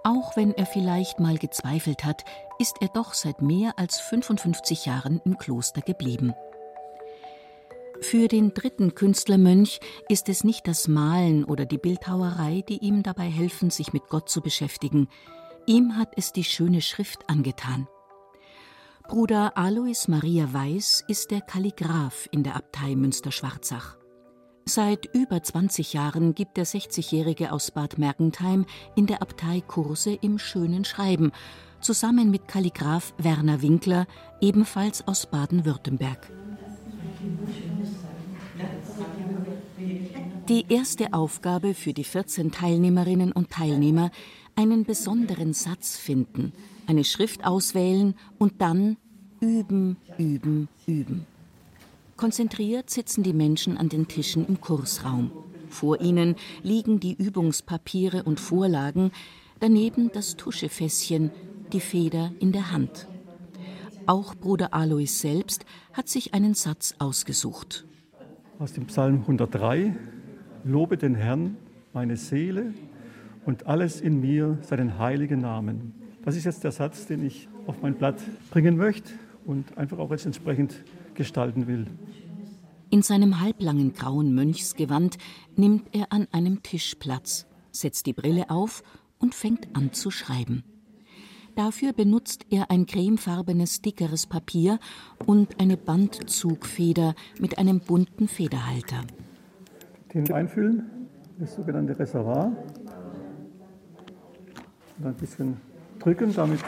Auch 0.04 0.38
wenn 0.38 0.54
er 0.54 0.68
vielleicht 0.68 1.20
mal 1.20 1.40
gezweifelt 1.40 2.04
hat, 2.04 2.26
ist 2.60 2.76
er 2.80 2.90
doch 2.90 3.16
seit 3.16 3.42
mehr 3.42 3.80
als 3.80 4.00
55 4.00 4.86
Jahren 4.86 5.20
im 5.26 5.40
Kloster 5.40 5.82
geblieben. 5.82 6.34
Für 8.02 8.28
den 8.28 8.54
dritten 8.54 8.96
Künstlermönch 8.96 9.80
ist 10.08 10.30
es 10.30 10.44
nicht 10.44 10.68
das 10.68 10.88
Malen 10.88 11.44
oder 11.44 11.66
die 11.66 11.78
Bildhauerei, 11.78 12.64
die 12.68 12.78
ihm 12.78 13.04
dabei 13.04 13.26
helfen, 13.26 13.70
sich 13.70 13.92
mit 13.92 14.08
Gott 14.08 14.30
zu 14.30 14.42
beschäftigen. 14.42 15.08
Ihm 15.66 15.98
hat 15.98 16.14
es 16.16 16.32
die 16.32 16.44
schöne 16.44 16.82
Schrift 16.82 17.30
angetan. 17.30 17.88
Bruder 19.08 19.58
Alois 19.58 20.08
Maria 20.08 20.52
Weiß 20.54 21.04
ist 21.08 21.32
der 21.32 21.42
Kalligraph 21.42 22.28
in 22.32 22.44
der 22.44 22.56
Abtei 22.56 22.96
Münster-Schwarzach. 22.96 23.98
Seit 24.66 25.06
über 25.16 25.42
20 25.42 25.94
Jahren 25.94 26.36
gibt 26.36 26.58
der 26.58 26.66
60-Jährige 26.66 27.54
aus 27.54 27.72
Bad 27.72 27.98
Mergentheim 27.98 28.66
in 28.96 29.08
der 29.08 29.22
Abtei 29.22 29.62
Kurse 29.62 30.14
im 30.14 30.38
schönen 30.38 30.84
Schreiben, 30.84 31.32
zusammen 31.80 32.32
mit 32.32 32.48
Kalligraph 32.48 33.14
Werner 33.18 33.62
Winkler, 33.62 34.08
ebenfalls 34.42 35.08
aus 35.08 35.26
Baden-Württemberg. 35.26 36.32
Die 40.50 40.66
erste 40.70 41.12
Aufgabe 41.12 41.74
für 41.74 41.92
die 41.92 42.06
14 42.06 42.54
Teilnehmerinnen 42.54 43.34
und 43.34 43.50
Teilnehmer, 43.50 44.12
einen 44.56 44.86
besonderen 44.86 45.52
Satz 45.52 45.98
finden, 45.98 46.54
eine 46.86 47.04
Schrift 47.04 47.46
auswählen 47.46 48.16
und 48.38 48.62
dann 48.62 48.96
üben, 49.42 49.98
üben, 50.18 50.70
üben. 50.86 51.26
Konzentriert 52.16 52.90
sitzen 52.90 53.24
die 53.24 53.34
Menschen 53.34 53.78
an 53.78 53.90
den 53.90 54.08
Tischen 54.08 54.48
im 54.48 54.62
Kursraum. 54.62 55.32
Vor 55.68 56.00
ihnen 56.00 56.38
liegen 56.64 57.02
die 57.02 57.14
Übungspapiere 57.14 58.24
und 58.24 58.40
Vorlagen, 58.40 59.12
daneben 59.60 60.14
das 60.14 60.38
Tuschefässchen, 60.38 61.30
die 61.74 61.82
Feder 61.82 62.32
in 62.40 62.54
der 62.54 62.72
Hand. 62.72 63.06
Auch 64.06 64.34
Bruder 64.34 64.74
Alois 64.74 65.08
selbst 65.08 65.66
hat 65.92 66.08
sich 66.08 66.34
einen 66.34 66.54
Satz 66.54 66.96
ausgesucht. 67.00 67.86
Aus 68.60 68.72
dem 68.72 68.86
Psalm 68.86 69.20
103 69.24 69.94
Lobe 70.68 70.98
den 70.98 71.16
Herrn, 71.16 71.56
meine 71.94 72.18
Seele 72.18 72.74
und 73.46 73.68
alles 73.68 74.02
in 74.02 74.20
mir 74.20 74.58
seinen 74.62 75.00
heiligen 75.00 75.40
Namen. 75.40 75.94
Das 76.24 76.36
ist 76.36 76.44
jetzt 76.44 76.64
der 76.64 76.72
Satz, 76.72 77.06
den 77.06 77.26
ich 77.26 77.48
auf 77.68 77.82
mein 77.82 77.96
Blatt 77.96 78.20
bringen 78.52 78.76
möchte 78.76 79.14
und 79.46 79.78
einfach 79.78 79.98
auch 79.98 80.12
jetzt 80.12 80.26
entsprechend 80.26 80.84
gestalten 81.14 81.68
will. 81.68 81.88
In 82.90 83.02
seinem 83.02 83.40
halblangen 83.40 83.94
grauen 83.94 84.36
Mönchsgewand 84.36 85.18
nimmt 85.56 85.88
er 85.94 86.12
an 86.12 86.28
einem 86.32 86.64
Tisch 86.64 86.96
Platz, 86.96 87.48
setzt 87.72 88.06
die 88.06 88.14
Brille 88.14 88.50
auf 88.50 88.84
und 89.20 89.36
fängt 89.36 89.74
an 89.76 89.94
zu 89.94 90.12
schreiben. 90.12 90.64
Dafür 91.56 91.94
benutzt 91.94 92.46
er 92.50 92.70
ein 92.70 92.86
cremefarbenes, 92.86 93.82
dickeres 93.82 94.28
Papier 94.28 94.80
und 95.26 95.60
eine 95.60 95.76
Bandzugfeder 95.76 97.16
mit 97.40 97.58
einem 97.58 97.80
bunten 97.80 98.28
Federhalter. 98.28 99.04
Den 100.14 100.32
einfüllen, 100.32 101.08
das 101.38 101.56
sogenannte 101.56 101.98
Reservoir. 101.98 102.52
Und 104.98 105.06
ein 105.06 105.14
bisschen 105.16 105.58
drücken, 106.00 106.34
damit 106.34 106.60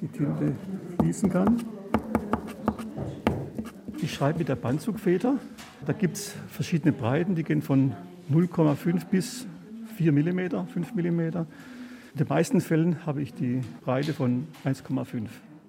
die 0.00 0.08
Tinte 0.08 0.54
fließen 1.00 1.30
kann. 1.30 1.62
Ich 4.02 4.12
schreibe 4.12 4.40
mit 4.40 4.48
der 4.48 4.56
Bandzugfeder. 4.56 5.38
Da 5.86 5.92
gibt 5.92 6.16
es 6.16 6.34
verschiedene 6.48 6.92
Breiten, 6.92 7.34
die 7.34 7.42
gehen 7.42 7.62
von 7.62 7.94
0,5 8.30 9.06
bis 9.06 9.46
4 9.96 10.12
mm, 10.12 10.66
5 10.66 10.94
mm. 10.94 11.20
In 11.20 11.46
den 12.18 12.28
meisten 12.28 12.60
Fällen 12.60 13.04
habe 13.06 13.22
ich 13.22 13.34
die 13.34 13.60
Breite 13.84 14.12
von 14.12 14.46
1,5. 14.64 15.26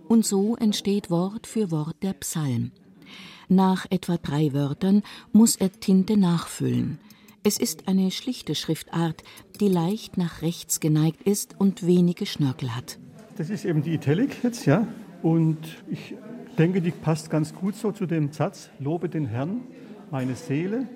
Und 0.08 0.26
so 0.26 0.56
entsteht 0.56 1.10
Wort 1.10 1.48
für 1.48 1.72
Wort 1.72 1.96
der 2.04 2.14
Psalm. 2.14 2.72
Nach 3.50 3.86
etwa 3.90 4.18
drei 4.18 4.54
Wörtern 4.54 5.04
muss 5.32 5.56
er 5.56 5.72
Tinte 5.72 6.18
nachfüllen. 6.18 7.00
Es 7.44 7.58
ist 7.58 7.88
eine 7.88 8.12
schlichte 8.12 8.56
Schriftart, 8.56 9.24
die 9.62 9.70
leicht 9.70 10.18
nach 10.18 10.42
rechts 10.42 10.82
geneigt 10.82 11.24
ist 11.24 11.56
und 11.58 11.86
wenige 11.88 12.26
Schnörkel 12.26 12.76
hat. 12.76 13.00
Das 13.38 13.50
ist 13.50 13.64
eben 13.64 13.84
die 13.84 13.94
Italic 13.94 14.44
jetzt, 14.44 14.66
ja. 14.66 14.86
Und 15.22 15.60
ich 15.90 16.16
denke, 16.58 16.82
die 16.82 16.92
passt 16.92 17.30
ganz 17.30 17.54
gut 17.54 17.76
so 17.76 17.94
zu 17.94 18.06
dem 18.06 18.34
Satz, 18.34 18.70
lobe 18.80 19.08
den 19.08 19.26
Herrn, 19.26 19.62
meine 20.12 20.36
Seele. 20.36 20.90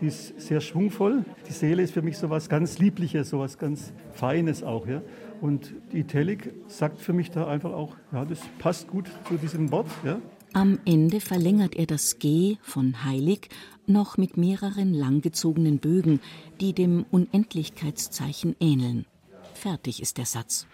Die 0.00 0.08
ist 0.08 0.40
sehr 0.40 0.60
schwungvoll. 0.60 1.24
Die 1.48 1.52
Seele 1.52 1.82
ist 1.82 1.92
für 1.92 2.02
mich 2.02 2.18
so 2.18 2.28
was 2.28 2.48
ganz 2.48 2.80
Liebliches, 2.80 3.28
so 3.28 3.38
was 3.38 3.56
ganz 3.56 3.92
Feines 4.12 4.64
auch. 4.64 4.88
Ja. 4.88 5.02
Und 5.40 5.72
die 5.92 6.00
Italic 6.00 6.52
sagt 6.66 6.98
für 6.98 7.12
mich 7.12 7.30
da 7.30 7.46
einfach 7.46 7.72
auch, 7.72 7.94
ja, 8.10 8.24
das 8.24 8.40
passt 8.58 8.88
gut 8.88 9.08
zu 9.28 9.34
diesem 9.36 9.70
Wort. 9.70 9.86
Ja. 10.04 10.18
Am 10.54 10.78
Ende 10.84 11.20
verlängert 11.20 11.76
er 11.76 11.86
das 11.86 12.18
G 12.18 12.56
von 12.60 13.04
heilig 13.04 13.48
noch 13.86 14.18
mit 14.18 14.36
mehreren 14.36 14.92
langgezogenen 14.92 15.78
Bögen, 15.78 16.20
die 16.60 16.74
dem 16.74 17.06
Unendlichkeitszeichen 17.10 18.54
ähneln. 18.60 19.06
Fertig 19.54 20.02
ist 20.02 20.18
der 20.18 20.26
Satz. 20.26 20.66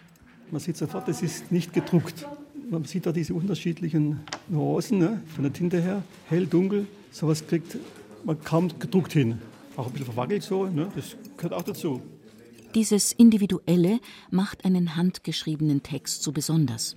Man 0.51 0.61
sieht 0.61 0.77
sofort, 0.77 1.09
es 1.09 1.23
ist 1.23 1.53
nicht 1.53 1.73
gedruckt. 1.73 2.27
Man 2.69 2.85
sieht 2.85 3.07
da 3.07 3.13
diese 3.13 3.35
unterschiedlichen 3.35 4.21
Nuancen 4.49 4.99
ne, 4.99 5.23
von 5.35 5.45
der 5.45 5.53
Tinte 5.53 5.81
her. 5.81 6.03
Hell, 6.29 6.47
dunkel, 6.47 6.89
sowas 7.13 7.47
kriegt 7.47 7.79
man 8.25 8.43
kaum 8.43 8.77
gedruckt 8.81 9.13
hin. 9.13 9.39
Auch 9.77 9.87
ein 9.87 9.93
bisschen 9.93 10.07
verwackelt 10.07 10.43
so, 10.43 10.67
ne, 10.67 10.91
das 10.97 11.17
gehört 11.37 11.55
auch 11.55 11.63
dazu. 11.63 12.03
Dieses 12.75 13.13
Individuelle 13.13 14.01
macht 14.31 14.65
einen 14.65 14.97
handgeschriebenen 14.97 15.85
Text 15.85 16.25
so 16.25 16.33
besonders. 16.33 16.97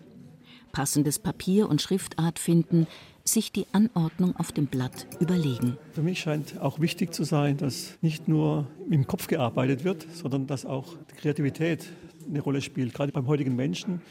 Passendes 0.72 1.20
Papier 1.20 1.70
und 1.70 1.82
Schriftart 1.82 2.40
finden, 2.40 2.88
sich 3.24 3.52
die 3.52 3.68
Anordnung 3.72 4.36
auf 4.36 4.52
dem 4.52 4.66
Blatt 4.66 5.08
überlegen. 5.20 5.78
Für 5.92 6.02
mich 6.02 6.20
scheint 6.20 6.60
auch 6.60 6.80
wichtig 6.80 7.14
zu 7.14 7.24
sein, 7.24 7.58
dass 7.58 7.98
nicht 8.02 8.28
nur 8.28 8.68
im 8.90 9.06
Kopf 9.08 9.28
gearbeitet 9.28 9.84
wird, 9.84 10.08
sondern 10.14 10.48
dass 10.48 10.66
auch 10.66 10.96
Kreativität 11.18 11.86
eine 12.28 12.42
Rolle 12.42 12.62
spielt. 12.62 12.94
Gerade 12.94 13.12
beim 13.12 13.28
heutigen 13.28 13.56
Menschen 13.56 14.02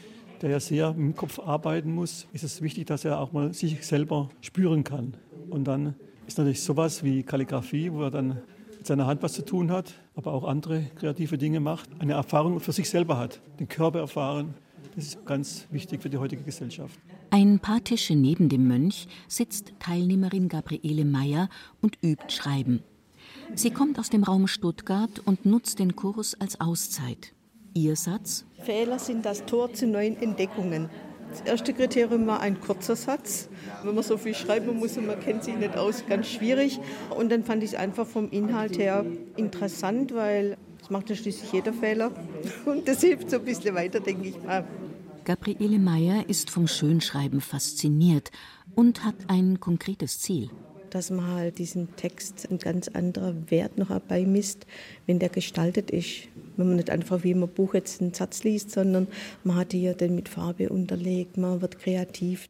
der 0.41 0.49
ja 0.49 0.59
sehr 0.59 0.89
im 0.97 1.15
Kopf 1.15 1.39
arbeiten 1.39 1.93
muss, 1.93 2.27
ist 2.33 2.43
es 2.43 2.61
wichtig, 2.61 2.87
dass 2.87 3.05
er 3.05 3.19
auch 3.19 3.31
mal 3.31 3.53
sich 3.53 3.85
selber 3.85 4.29
spüren 4.41 4.83
kann. 4.83 5.15
Und 5.49 5.65
dann 5.65 5.95
ist 6.27 6.37
natürlich 6.37 6.63
sowas 6.63 7.03
wie 7.03 7.23
Kalligrafie, 7.23 7.91
wo 7.91 8.03
er 8.03 8.11
dann 8.11 8.41
mit 8.77 8.87
seiner 8.87 9.05
Hand 9.05 9.21
was 9.21 9.33
zu 9.33 9.45
tun 9.45 9.71
hat, 9.71 9.93
aber 10.15 10.33
auch 10.33 10.43
andere 10.43 10.85
kreative 10.95 11.37
Dinge 11.37 11.59
macht, 11.59 11.89
eine 11.99 12.13
Erfahrung 12.13 12.59
für 12.59 12.71
sich 12.71 12.89
selber 12.89 13.17
hat, 13.17 13.41
den 13.59 13.67
Körper 13.67 13.99
erfahren. 13.99 14.55
Das 14.95 15.05
ist 15.05 15.25
ganz 15.25 15.67
wichtig 15.71 16.01
für 16.01 16.09
die 16.09 16.17
heutige 16.17 16.43
Gesellschaft. 16.43 16.99
Ein 17.29 17.59
paar 17.59 17.83
Tische 17.83 18.15
neben 18.15 18.49
dem 18.49 18.67
Mönch 18.67 19.07
sitzt 19.27 19.73
Teilnehmerin 19.79 20.49
Gabriele 20.49 21.05
Meyer 21.05 21.49
und 21.81 21.97
übt 22.03 22.29
Schreiben. 22.29 22.83
Sie 23.55 23.71
kommt 23.71 23.99
aus 23.99 24.09
dem 24.09 24.23
Raum 24.23 24.47
Stuttgart 24.47 25.19
und 25.25 25.45
nutzt 25.45 25.79
den 25.79 25.95
Kurs 25.95 26.35
als 26.39 26.59
Auszeit. 26.59 27.33
Ihr 27.73 27.95
Satz? 27.95 28.45
Fehler 28.59 28.99
sind 28.99 29.25
das 29.25 29.45
Tor 29.45 29.73
zu 29.73 29.87
neuen 29.87 30.21
Entdeckungen. 30.21 30.89
Das 31.29 31.41
erste 31.41 31.73
Kriterium 31.73 32.27
war 32.27 32.41
ein 32.41 32.59
kurzer 32.59 32.97
Satz. 32.97 33.47
Wenn 33.83 33.95
man 33.95 34.03
so 34.03 34.17
viel 34.17 34.35
schreiben 34.35 34.77
muss 34.77 34.97
und 34.97 35.07
man 35.07 35.17
kennt 35.21 35.45
sich 35.45 35.55
nicht 35.55 35.77
aus, 35.77 36.03
ganz 36.07 36.27
schwierig. 36.27 36.79
Und 37.17 37.31
dann 37.31 37.45
fand 37.45 37.63
ich 37.63 37.69
es 37.69 37.75
einfach 37.75 38.05
vom 38.05 38.29
Inhalt 38.29 38.77
her 38.77 39.05
interessant, 39.37 40.13
weil 40.13 40.57
es 40.81 40.89
macht 40.89 41.09
ja 41.09 41.15
schließlich 41.15 41.51
jeder 41.51 41.73
Fehler. 41.73 42.11
Und 42.65 42.87
das 42.87 43.01
hilft 43.01 43.29
so 43.29 43.37
ein 43.37 43.45
bisschen 43.45 43.75
weiter, 43.75 43.99
denke 43.99 44.29
ich 44.29 44.43
mal. 44.43 44.65
Gabriele 45.23 45.79
Meyer 45.79 46.27
ist 46.27 46.49
vom 46.49 46.67
Schönschreiben 46.67 47.41
fasziniert 47.41 48.31
und 48.75 49.05
hat 49.05 49.15
ein 49.27 49.59
konkretes 49.59 50.19
Ziel 50.19 50.49
dass 50.91 51.09
man 51.09 51.25
halt 51.25 51.57
diesen 51.57 51.95
Text 51.95 52.47
ein 52.51 52.57
ganz 52.59 52.87
anderer 52.89 53.33
Wert 53.49 53.77
noch 53.77 53.97
beimisst, 54.01 54.67
wenn 55.07 55.19
der 55.19 55.29
gestaltet 55.29 55.89
ist. 55.89 56.27
Wenn 56.57 56.67
man 56.67 56.75
nicht 56.75 56.89
einfach 56.89 57.23
wie 57.23 57.31
im 57.31 57.47
Buch 57.47 57.73
jetzt 57.73 58.01
einen 58.01 58.13
Satz 58.13 58.43
liest, 58.43 58.71
sondern 58.71 59.07
man 59.43 59.55
hat 59.55 59.71
hier 59.71 59.93
den 59.93 60.15
mit 60.15 60.29
Farbe 60.29 60.69
unterlegt, 60.69 61.37
man 61.37 61.61
wird 61.61 61.79
kreativ. 61.79 62.49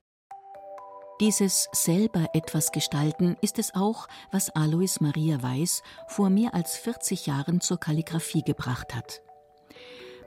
Dieses 1.22 1.70
selber 1.72 2.30
etwas 2.34 2.72
gestalten 2.72 3.38
ist 3.42 3.60
es 3.60 3.76
auch, 3.76 4.08
was 4.32 4.50
Alois 4.50 5.02
Maria 5.02 5.44
Weiß 5.44 5.84
vor 6.08 6.32
mehr 6.32 6.56
als 6.56 6.78
40 6.78 7.28
Jahren 7.28 7.62
zur 7.62 7.80
Kalligraphie 7.80 8.42
gebracht 8.42 8.96
hat. 8.96 9.22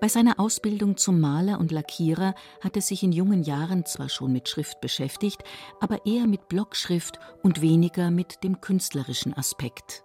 Bei 0.01 0.07
seiner 0.07 0.39
Ausbildung 0.39 0.97
zum 0.97 1.19
Maler 1.19 1.59
und 1.59 1.73
Lackierer 1.73 2.37
hat 2.61 2.77
er 2.77 2.83
sich 2.83 3.03
in 3.03 3.11
jungen 3.11 3.43
Jahren 3.43 3.85
zwar 3.85 4.09
schon 4.09 4.33
mit 4.33 4.49
Schrift 4.49 4.81
beschäftigt, 4.81 5.43
aber 5.81 6.07
eher 6.07 6.29
mit 6.29 6.47
Blockschrift 6.49 7.19
und 7.43 7.61
weniger 7.61 8.13
mit 8.13 8.45
dem 8.45 8.61
künstlerischen 8.61 9.35
Aspekt. 9.35 10.05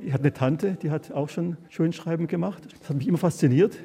Ich 0.00 0.12
hatte 0.12 0.24
eine 0.24 0.32
Tante, 0.32 0.76
die 0.82 0.90
hat 0.90 1.12
auch 1.12 1.28
schon 1.28 1.58
Schönschreiben 1.68 2.26
gemacht. 2.26 2.64
Das 2.80 2.88
hat 2.88 2.96
mich 2.96 3.06
immer 3.06 3.18
fasziniert. 3.18 3.78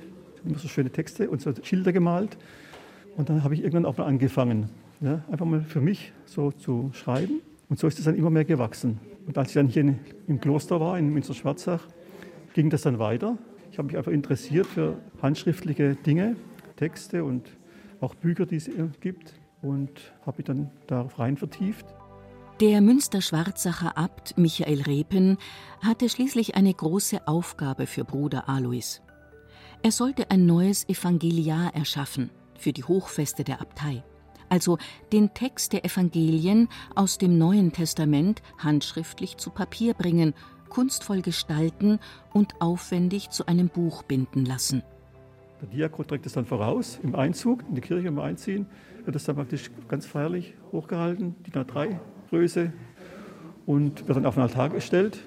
Immer 0.44 0.58
so 0.58 0.68
schöne 0.68 0.90
Texte 0.90 1.30
und 1.30 1.44
so 1.44 1.54
Schilder 1.62 1.94
gemalt. 1.94 2.40
Und 3.18 3.30
dann 3.30 3.44
habe 3.44 3.54
ich 3.54 3.60
irgendwann 3.60 3.86
auch 3.86 3.98
mal 3.98 4.06
angefangen, 4.06 4.72
ja, 5.02 5.24
einfach 5.32 5.46
mal 5.46 5.62
für 5.62 5.82
mich 5.82 6.14
so 6.26 6.52
zu 6.52 6.92
schreiben. 6.94 7.42
Und 7.70 7.80
so 7.80 7.88
ist 7.88 8.00
es 8.00 8.06
dann 8.06 8.16
immer 8.16 8.30
mehr 8.30 8.46
gewachsen. 8.46 9.00
Und 9.28 9.38
als 9.38 9.50
ich 9.50 9.54
dann 9.54 9.68
hier 9.68 9.96
im 10.28 10.40
Kloster 10.42 10.80
war, 10.80 10.98
in 10.98 11.10
Münster-Schwarzach, 11.10 11.88
ging 12.54 12.70
das 12.70 12.82
dann 12.82 13.00
weiter. 13.00 13.38
Ich 13.72 13.78
habe 13.78 13.88
mich 13.88 13.98
einfach 13.98 14.12
interessiert 14.12 14.66
für 14.66 14.98
handschriftliche 15.22 15.96
Dinge, 15.96 16.36
Texte 16.78 17.24
und 17.24 17.50
auch 18.02 18.16
Bücher, 18.16 18.46
die 18.46 18.56
es 18.56 18.70
gibt 19.00 19.34
und 19.62 19.90
habe 20.26 20.38
mich 20.38 20.46
dann 20.46 20.72
darauf 20.88 21.20
rein 21.20 21.38
vertieft. 21.38 21.86
Der 22.60 22.82
Münster-Schwarzacher 22.82 23.98
Abt 23.98 24.38
Michael 24.38 24.82
Repen 24.82 25.38
hatte 25.82 26.10
schließlich 26.10 26.56
eine 26.56 26.74
große 26.74 27.26
Aufgabe 27.28 27.86
für 27.86 28.04
Bruder 28.04 28.50
Alois. 28.50 29.02
Er 29.82 29.92
sollte 29.92 30.30
ein 30.30 30.46
neues 30.46 30.88
Evangeliar 30.90 31.74
erschaffen 31.74 32.32
für 32.58 32.74
die 32.74 32.84
Hochfeste 32.84 33.46
der 33.46 33.62
Abtei, 33.62 34.04
also 34.50 34.78
den 35.12 35.34
Text 35.34 35.74
der 35.74 35.86
Evangelien 35.86 36.68
aus 36.96 37.18
dem 37.18 37.38
Neuen 37.38 37.72
Testament 37.72 38.42
handschriftlich 38.58 39.38
zu 39.38 39.50
Papier 39.50 39.94
bringen 39.94 40.34
kunstvoll 40.70 41.22
gestalten 41.22 42.00
und 42.34 42.62
aufwendig 42.62 43.32
zu 43.32 43.48
einem 43.48 43.68
Buch 43.68 44.04
binden 44.04 44.46
lassen. 44.46 44.84
Der 45.62 45.68
Diakon 45.68 46.08
trägt 46.08 46.26
es 46.26 46.34
dann 46.34 46.46
voraus 46.46 47.00
im 47.04 47.16
Einzug, 47.16 47.64
in 47.68 47.76
die 47.76 47.82
Kirche 47.82 48.08
im 48.08 48.20
Einziehen, 48.20 48.66
wird 49.04 49.16
es 49.16 49.26
dann 49.26 49.36
praktisch 49.36 49.70
ganz 49.90 50.06
feierlich 50.06 50.54
hochgehalten, 50.72 51.36
die 51.46 51.52
A3-Größe, 51.52 52.72
und 53.66 54.08
wird 54.08 54.18
dann 54.18 54.26
auf 54.26 54.36
den 54.36 54.44
Altar 54.44 54.70
gestellt 54.70 55.20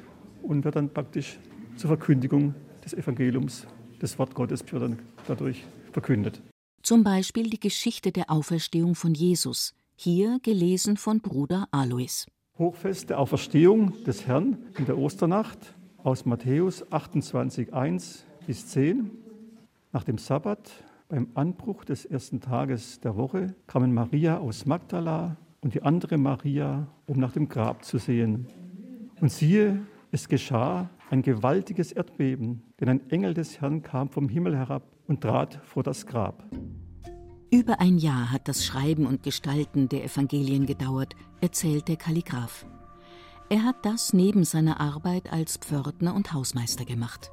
und 0.43 0.65
wird 0.65 0.75
dann 0.75 0.89
praktisch 0.89 1.39
zur 1.77 1.89
Verkündigung 1.89 2.55
des 2.85 2.95
Evangeliums, 2.95 3.67
des 4.01 4.19
Wort 4.19 4.35
Gottes, 4.35 4.65
wird 4.73 4.83
dann 4.83 4.99
dadurch 5.29 5.65
verkündet. 5.93 6.43
Zum 6.83 7.05
Beispiel 7.05 7.49
die 7.49 7.61
Geschichte 7.61 8.11
der 8.11 8.29
Auferstehung 8.29 8.97
von 8.97 9.15
Jesus, 9.15 9.73
hier 9.95 10.41
gelesen 10.43 10.97
von 10.97 11.21
Bruder 11.21 11.69
Alois. 11.71 12.27
Hochfest 12.59 13.09
der 13.09 13.21
Auferstehung 13.21 14.03
des 14.03 14.27
Herrn 14.27 14.59
in 14.77 14.87
der 14.87 14.99
Osternacht 14.99 15.77
aus 15.99 16.25
Matthäus 16.25 16.91
28, 16.91 17.73
1 17.73 18.27
bis 18.49 18.67
10. 18.67 19.13
Nach 19.93 20.03
dem 20.03 20.19
Sabbat, 20.19 20.73
beim 21.09 21.29
Anbruch 21.35 21.85
des 21.85 22.05
ersten 22.05 22.41
Tages 22.41 22.99
der 22.99 23.17
Woche, 23.17 23.55
kamen 23.69 23.95
Maria 23.95 24.39
aus 24.39 24.67
Magdala 24.67 25.37
und 25.61 25.75
die 25.75 25.83
andere 25.83 26.19
Maria, 26.19 26.89
um 27.07 27.21
nach 27.21 27.33
dem 27.33 27.49
Grab 27.49 27.85
zu 27.85 27.99
sehen. 27.99 28.49
Und 29.21 29.31
siehe, 29.31 29.87
es 30.11 30.29
geschah 30.29 30.91
ein 31.11 31.23
gewaltiges 31.23 31.93
Erdbeben, 31.93 32.65
denn 32.81 32.89
ein 32.89 33.09
Engel 33.11 33.35
des 33.35 33.61
Herrn 33.61 33.83
kam 33.83 34.09
vom 34.09 34.29
Himmel 34.29 34.57
herab 34.57 34.83
und 35.07 35.21
trat 35.21 35.61
vor 35.65 35.85
das 35.85 36.07
Grab. 36.07 36.43
Über 37.53 37.81
ein 37.81 37.99
Jahr 37.99 38.33
hat 38.33 38.49
das 38.49 38.65
Schreiben 38.65 39.05
und 39.05 39.23
Gestalten 39.23 39.87
der 39.87 40.05
Evangelien 40.05 40.65
gedauert, 40.65 41.15
erzählt 41.43 41.87
der 41.87 41.97
Kalligraph. 41.97 42.65
Er 43.51 43.63
hat 43.65 43.85
das 43.85 44.15
neben 44.15 44.45
seiner 44.45 44.81
Arbeit 44.81 45.31
als 45.31 45.59
Pförtner 45.59 46.15
und 46.15 46.33
Hausmeister 46.33 46.87
gemacht. 46.87 47.31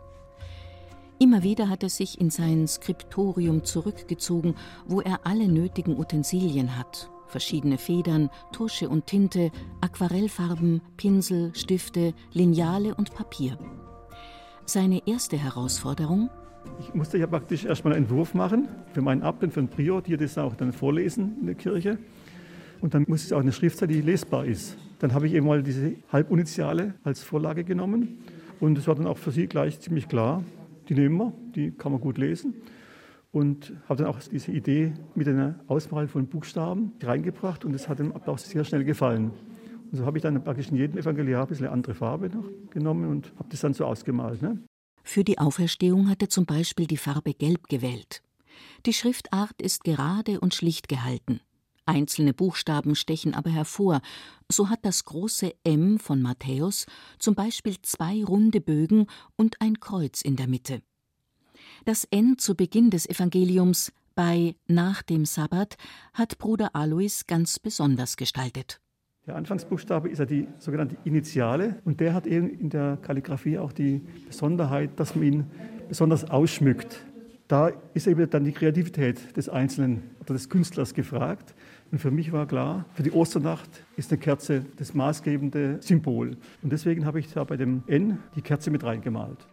Immer 1.20 1.42
wieder 1.44 1.70
hat 1.70 1.84
er 1.84 1.90
sich 1.90 2.20
in 2.20 2.32
sein 2.32 2.68
Skriptorium 2.68 3.64
zurückgezogen, 3.64 4.56
wo 4.86 5.00
er 5.00 5.26
alle 5.26 5.48
nötigen 5.48 5.98
Utensilien 5.98 6.78
hat, 6.78 7.10
verschiedene 7.28 7.78
Federn, 7.78 8.30
Tusche 8.52 8.90
und 8.90 9.08
Tinte, 9.08 9.52
Aquarellfarben, 9.80 10.82
Pinsel, 10.98 11.56
Stifte, 11.56 12.14
Lineale 12.34 12.94
und 12.94 13.16
Papier. 13.16 13.58
Seine 14.66 15.08
erste 15.08 15.38
Herausforderung 15.38 16.30
ich 16.80 16.94
musste 16.94 17.18
ja 17.18 17.28
praktisch 17.28 17.66
erstmal 17.66 17.94
einen 17.94 18.04
Entwurf 18.04 18.34
machen 18.34 18.68
für 18.94 19.02
meinen 19.02 19.22
Abt 19.22 19.44
und 19.44 19.54
für 19.54 19.62
den 19.62 19.70
Prior, 19.70 20.02
die 20.02 20.18
das 20.18 20.38
auch 20.38 20.56
dann 20.56 20.74
vorlesen 20.74 21.38
in 21.40 21.46
der 21.46 21.56
Kirche. 21.56 21.98
Und 22.82 22.94
dann 22.94 23.06
muss 23.08 23.24
es 23.24 23.34
auch 23.34 23.40
eine 23.40 23.52
Schrift 23.52 23.78
sein, 23.78 23.90
die 23.90 24.02
lesbar 24.02 24.46
ist. 24.46 24.78
Dann 25.00 25.14
habe 25.14 25.28
ich 25.28 25.34
eben 25.34 25.48
mal 25.48 25.64
diese 25.64 25.96
Halbuniziale 26.12 26.96
als 27.04 27.24
Vorlage 27.24 27.64
genommen. 27.64 28.20
Und 28.60 28.78
es 28.78 28.88
war 28.88 28.96
dann 28.96 29.08
auch 29.08 29.18
für 29.18 29.32
sie 29.32 29.48
gleich 29.48 29.80
ziemlich 29.80 30.08
klar, 30.08 30.44
die 30.88 30.96
nehmen 30.96 31.18
wir, 31.18 31.34
die 31.56 31.72
kann 31.72 31.92
man 31.92 32.02
gut 32.02 32.18
lesen. 32.18 32.54
Und 33.32 33.74
habe 33.88 34.04
dann 34.04 34.08
auch 34.08 34.20
diese 34.20 34.52
Idee 34.52 34.94
mit 35.16 35.28
einer 35.28 35.60
Auswahl 35.68 36.08
von 36.08 36.28
Buchstaben 36.28 36.94
reingebracht 37.02 37.64
und 37.64 37.74
das 37.74 37.88
hat 37.88 38.00
dem 38.00 38.12
Abt 38.12 38.28
auch 38.28 38.40
sehr 38.40 38.64
schnell 38.64 38.84
gefallen. 38.84 39.32
Und 39.92 39.98
so 39.98 40.06
habe 40.06 40.18
ich 40.18 40.24
dann 40.24 40.44
praktisch 40.44 40.70
in 40.70 40.78
jedem 40.78 40.98
Evangeliar 40.98 41.44
ein 41.44 41.48
bisschen 41.48 41.66
eine 41.66 41.74
andere 41.74 41.94
Farbe 41.94 42.30
noch 42.30 42.46
genommen 42.72 43.10
und 43.10 43.32
habe 43.38 43.50
das 43.50 43.62
dann 43.62 43.74
so 43.74 43.86
ausgemalt. 43.86 44.42
Ne? 44.42 44.60
Für 45.10 45.24
die 45.24 45.40
Auferstehung 45.40 46.08
hat 46.08 46.22
er 46.22 46.30
zum 46.30 46.46
Beispiel 46.46 46.86
die 46.86 46.96
Farbe 46.96 47.34
Gelb 47.34 47.68
gewählt. 47.68 48.22
Die 48.86 48.94
Schriftart 48.94 49.60
ist 49.60 49.84
gerade 49.84 50.40
und 50.40 50.54
schlicht 50.54 50.88
gehalten. 50.88 51.42
Einzelne 51.88 52.32
Buchstaben 52.32 52.94
stechen 52.94 53.34
aber 53.34 53.50
hervor. 53.50 54.02
So 54.52 54.70
hat 54.70 54.86
das 54.86 55.06
große 55.06 55.56
M 55.64 55.98
von 55.98 56.22
Matthäus 56.22 56.86
zum 57.18 57.34
Beispiel 57.34 57.78
zwei 57.82 58.24
runde 58.24 58.62
Bögen 58.62 59.08
und 59.36 59.60
ein 59.62 59.80
Kreuz 59.80 60.22
in 60.22 60.36
der 60.36 60.48
Mitte. 60.48 60.84
Das 61.86 62.04
N 62.12 62.38
zu 62.38 62.54
Beginn 62.54 62.92
des 62.92 63.10
Evangeliums 63.10 63.92
bei 64.14 64.56
nach 64.68 65.02
dem 65.02 65.26
Sabbat 65.26 65.76
hat 66.14 66.38
Bruder 66.38 66.76
Alois 66.76 67.24
ganz 67.26 67.58
besonders 67.58 68.16
gestaltet. 68.16 68.80
Der 69.30 69.36
Anfangsbuchstabe 69.36 70.10
ist 70.10 70.18
ja 70.18 70.26
die 70.26 70.48
sogenannte 70.58 70.98
Initiale 71.04 71.76
und 71.86 72.00
der 72.00 72.16
hat 72.16 72.26
eben 72.26 72.50
in 72.50 72.72
der 72.72 72.98
Kalligrafie 73.00 73.60
auch 73.60 73.72
die 73.72 74.02
Besonderheit, 74.26 75.00
dass 75.00 75.14
man 75.14 75.24
ihn 75.24 75.44
besonders 75.88 76.32
ausschmückt. 76.32 77.06
Da 77.48 77.72
ist 77.94 78.08
eben 78.08 78.28
dann 78.28 78.44
die 78.44 78.54
Kreativität 78.54 79.38
des 79.38 79.48
Einzelnen 79.48 80.02
oder 80.20 80.34
des 80.34 80.50
Künstlers 80.50 80.96
gefragt. 80.96 81.54
Und 81.92 82.00
für 82.00 82.10
mich 82.10 82.32
war 82.32 82.48
klar, 82.48 82.86
für 82.96 83.04
die 83.04 83.12
Osternacht 83.12 83.70
ist 83.98 84.12
eine 84.12 84.18
Kerze 84.18 84.66
das 84.78 84.96
maßgebende 84.96 85.78
Symbol. 85.82 86.36
Und 86.64 86.72
deswegen 86.72 87.06
habe 87.06 87.20
ich 87.20 87.32
da 87.32 87.44
bei 87.44 87.56
dem 87.56 87.84
N 87.86 88.18
die 88.36 88.42
Kerze 88.42 88.72
mit 88.72 88.84
reingemalt. 88.84 89.46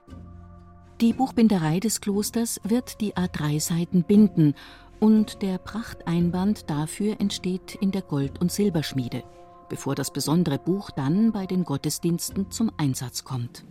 Die 1.03 1.13
Buchbinderei 1.13 1.81
des 1.81 2.01
Klosters 2.01 2.63
wird 2.65 3.03
die 3.03 3.13
A3-Seiten 3.13 4.05
binden 4.05 4.55
und 5.01 5.43
der 5.43 5.59
Prachteinband 5.59 6.71
dafür 6.71 7.21
entsteht 7.21 7.75
in 7.75 7.91
der 7.91 8.01
Gold- 8.01 8.41
und 8.41 8.51
Silberschmiede 8.51 9.23
bevor 9.69 9.95
das 9.95 10.13
besondere 10.13 10.59
Buch 10.59 10.91
dann 10.91 11.33
bei 11.33 11.47
den 11.47 11.65
Gottesdiensten 11.65 12.51
zum 12.51 12.71
Einsatz 12.77 13.25
kommt. 13.25 13.65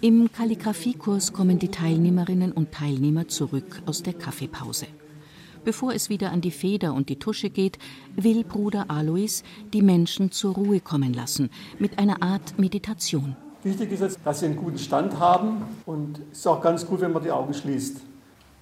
Im 0.00 0.30
Kalligraphiekurs 0.30 1.32
kommen 1.32 1.58
die 1.58 1.70
Teilnehmerinnen 1.70 2.52
und 2.52 2.72
Teilnehmer 2.72 3.28
zurück 3.28 3.80
aus 3.86 4.02
der 4.02 4.12
Kaffeepause. 4.12 4.86
Bevor 5.64 5.94
es 5.94 6.10
wieder 6.10 6.30
an 6.30 6.42
die 6.42 6.50
Feder 6.50 6.92
und 6.92 7.08
die 7.08 7.18
Tusche 7.18 7.48
geht, 7.48 7.78
will 8.14 8.44
Bruder 8.44 8.90
Alois 8.90 9.42
die 9.72 9.80
Menschen 9.80 10.30
zur 10.30 10.54
Ruhe 10.54 10.80
kommen 10.80 11.14
lassen, 11.14 11.48
mit 11.78 11.98
einer 11.98 12.22
Art 12.22 12.58
Meditation. 12.58 13.34
Wichtig 13.62 13.92
ist 13.92 14.00
jetzt, 14.00 14.18
dass 14.24 14.40
sie 14.40 14.46
einen 14.46 14.56
guten 14.56 14.76
Stand 14.76 15.18
haben 15.18 15.62
und 15.86 16.20
es 16.30 16.40
ist 16.40 16.46
auch 16.46 16.60
ganz 16.60 16.86
gut, 16.86 17.00
wenn 17.00 17.12
man 17.12 17.22
die 17.22 17.30
Augen 17.30 17.54
schließt. 17.54 17.96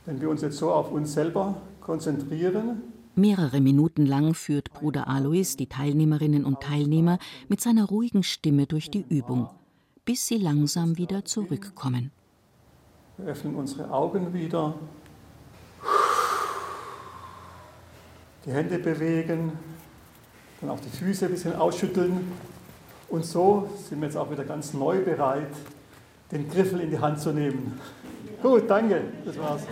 Wenn 0.07 0.21
wir 0.21 0.31
uns 0.31 0.43
jetzt 0.43 0.59
so 0.59 0.71
auf 0.71 0.93
uns 0.93 1.13
selber 1.13 1.57
konzentrieren. 1.81 2.83
Mehrere 3.15 3.61
Minuten 3.61 4.07
lang 4.07 4.33
führt 4.33 4.73
Bruder 4.73 5.07
Alois 5.07 5.57
die 5.59 5.67
Teilnehmerinnen 5.67 6.47
und 6.47 6.61
Teilnehmer 6.61 7.19
mit 7.47 7.61
seiner 7.61 7.85
ruhigen 7.85 8.23
Stimme 8.23 8.67
durch 8.67 8.91
die 8.91 9.05
Übung, 9.07 9.51
bis 10.07 10.27
sie 10.27 10.39
langsam 10.39 10.97
wieder 10.97 11.23
zurückkommen. 11.27 12.11
Wir 13.19 13.27
öffnen 13.27 13.55
unsere 13.55 13.91
Augen 13.91 14.33
wieder 14.33 14.75
die 18.47 18.51
Hände 18.51 18.79
bewegen, 18.79 19.53
dann 20.63 20.71
auch 20.71 20.81
die 20.81 20.89
Füße 20.89 21.27
ein 21.27 21.33
bisschen 21.33 21.55
ausschütteln. 21.55 22.33
Und 23.11 23.27
so 23.27 23.69
sind 23.91 24.01
wir 24.01 24.07
jetzt 24.07 24.17
auch 24.17 24.31
wieder 24.31 24.45
ganz 24.45 24.73
neu 24.73 25.05
bereit, 25.05 25.53
den 26.31 26.49
Griffel 26.49 26.81
in 26.81 26.91
die 26.91 26.99
Hand 26.99 27.21
zu 27.21 27.33
nehmen. 27.33 27.79
Gut, 28.43 28.71
danke, 28.71 29.03
das 29.23 29.39
war's. 29.39 29.63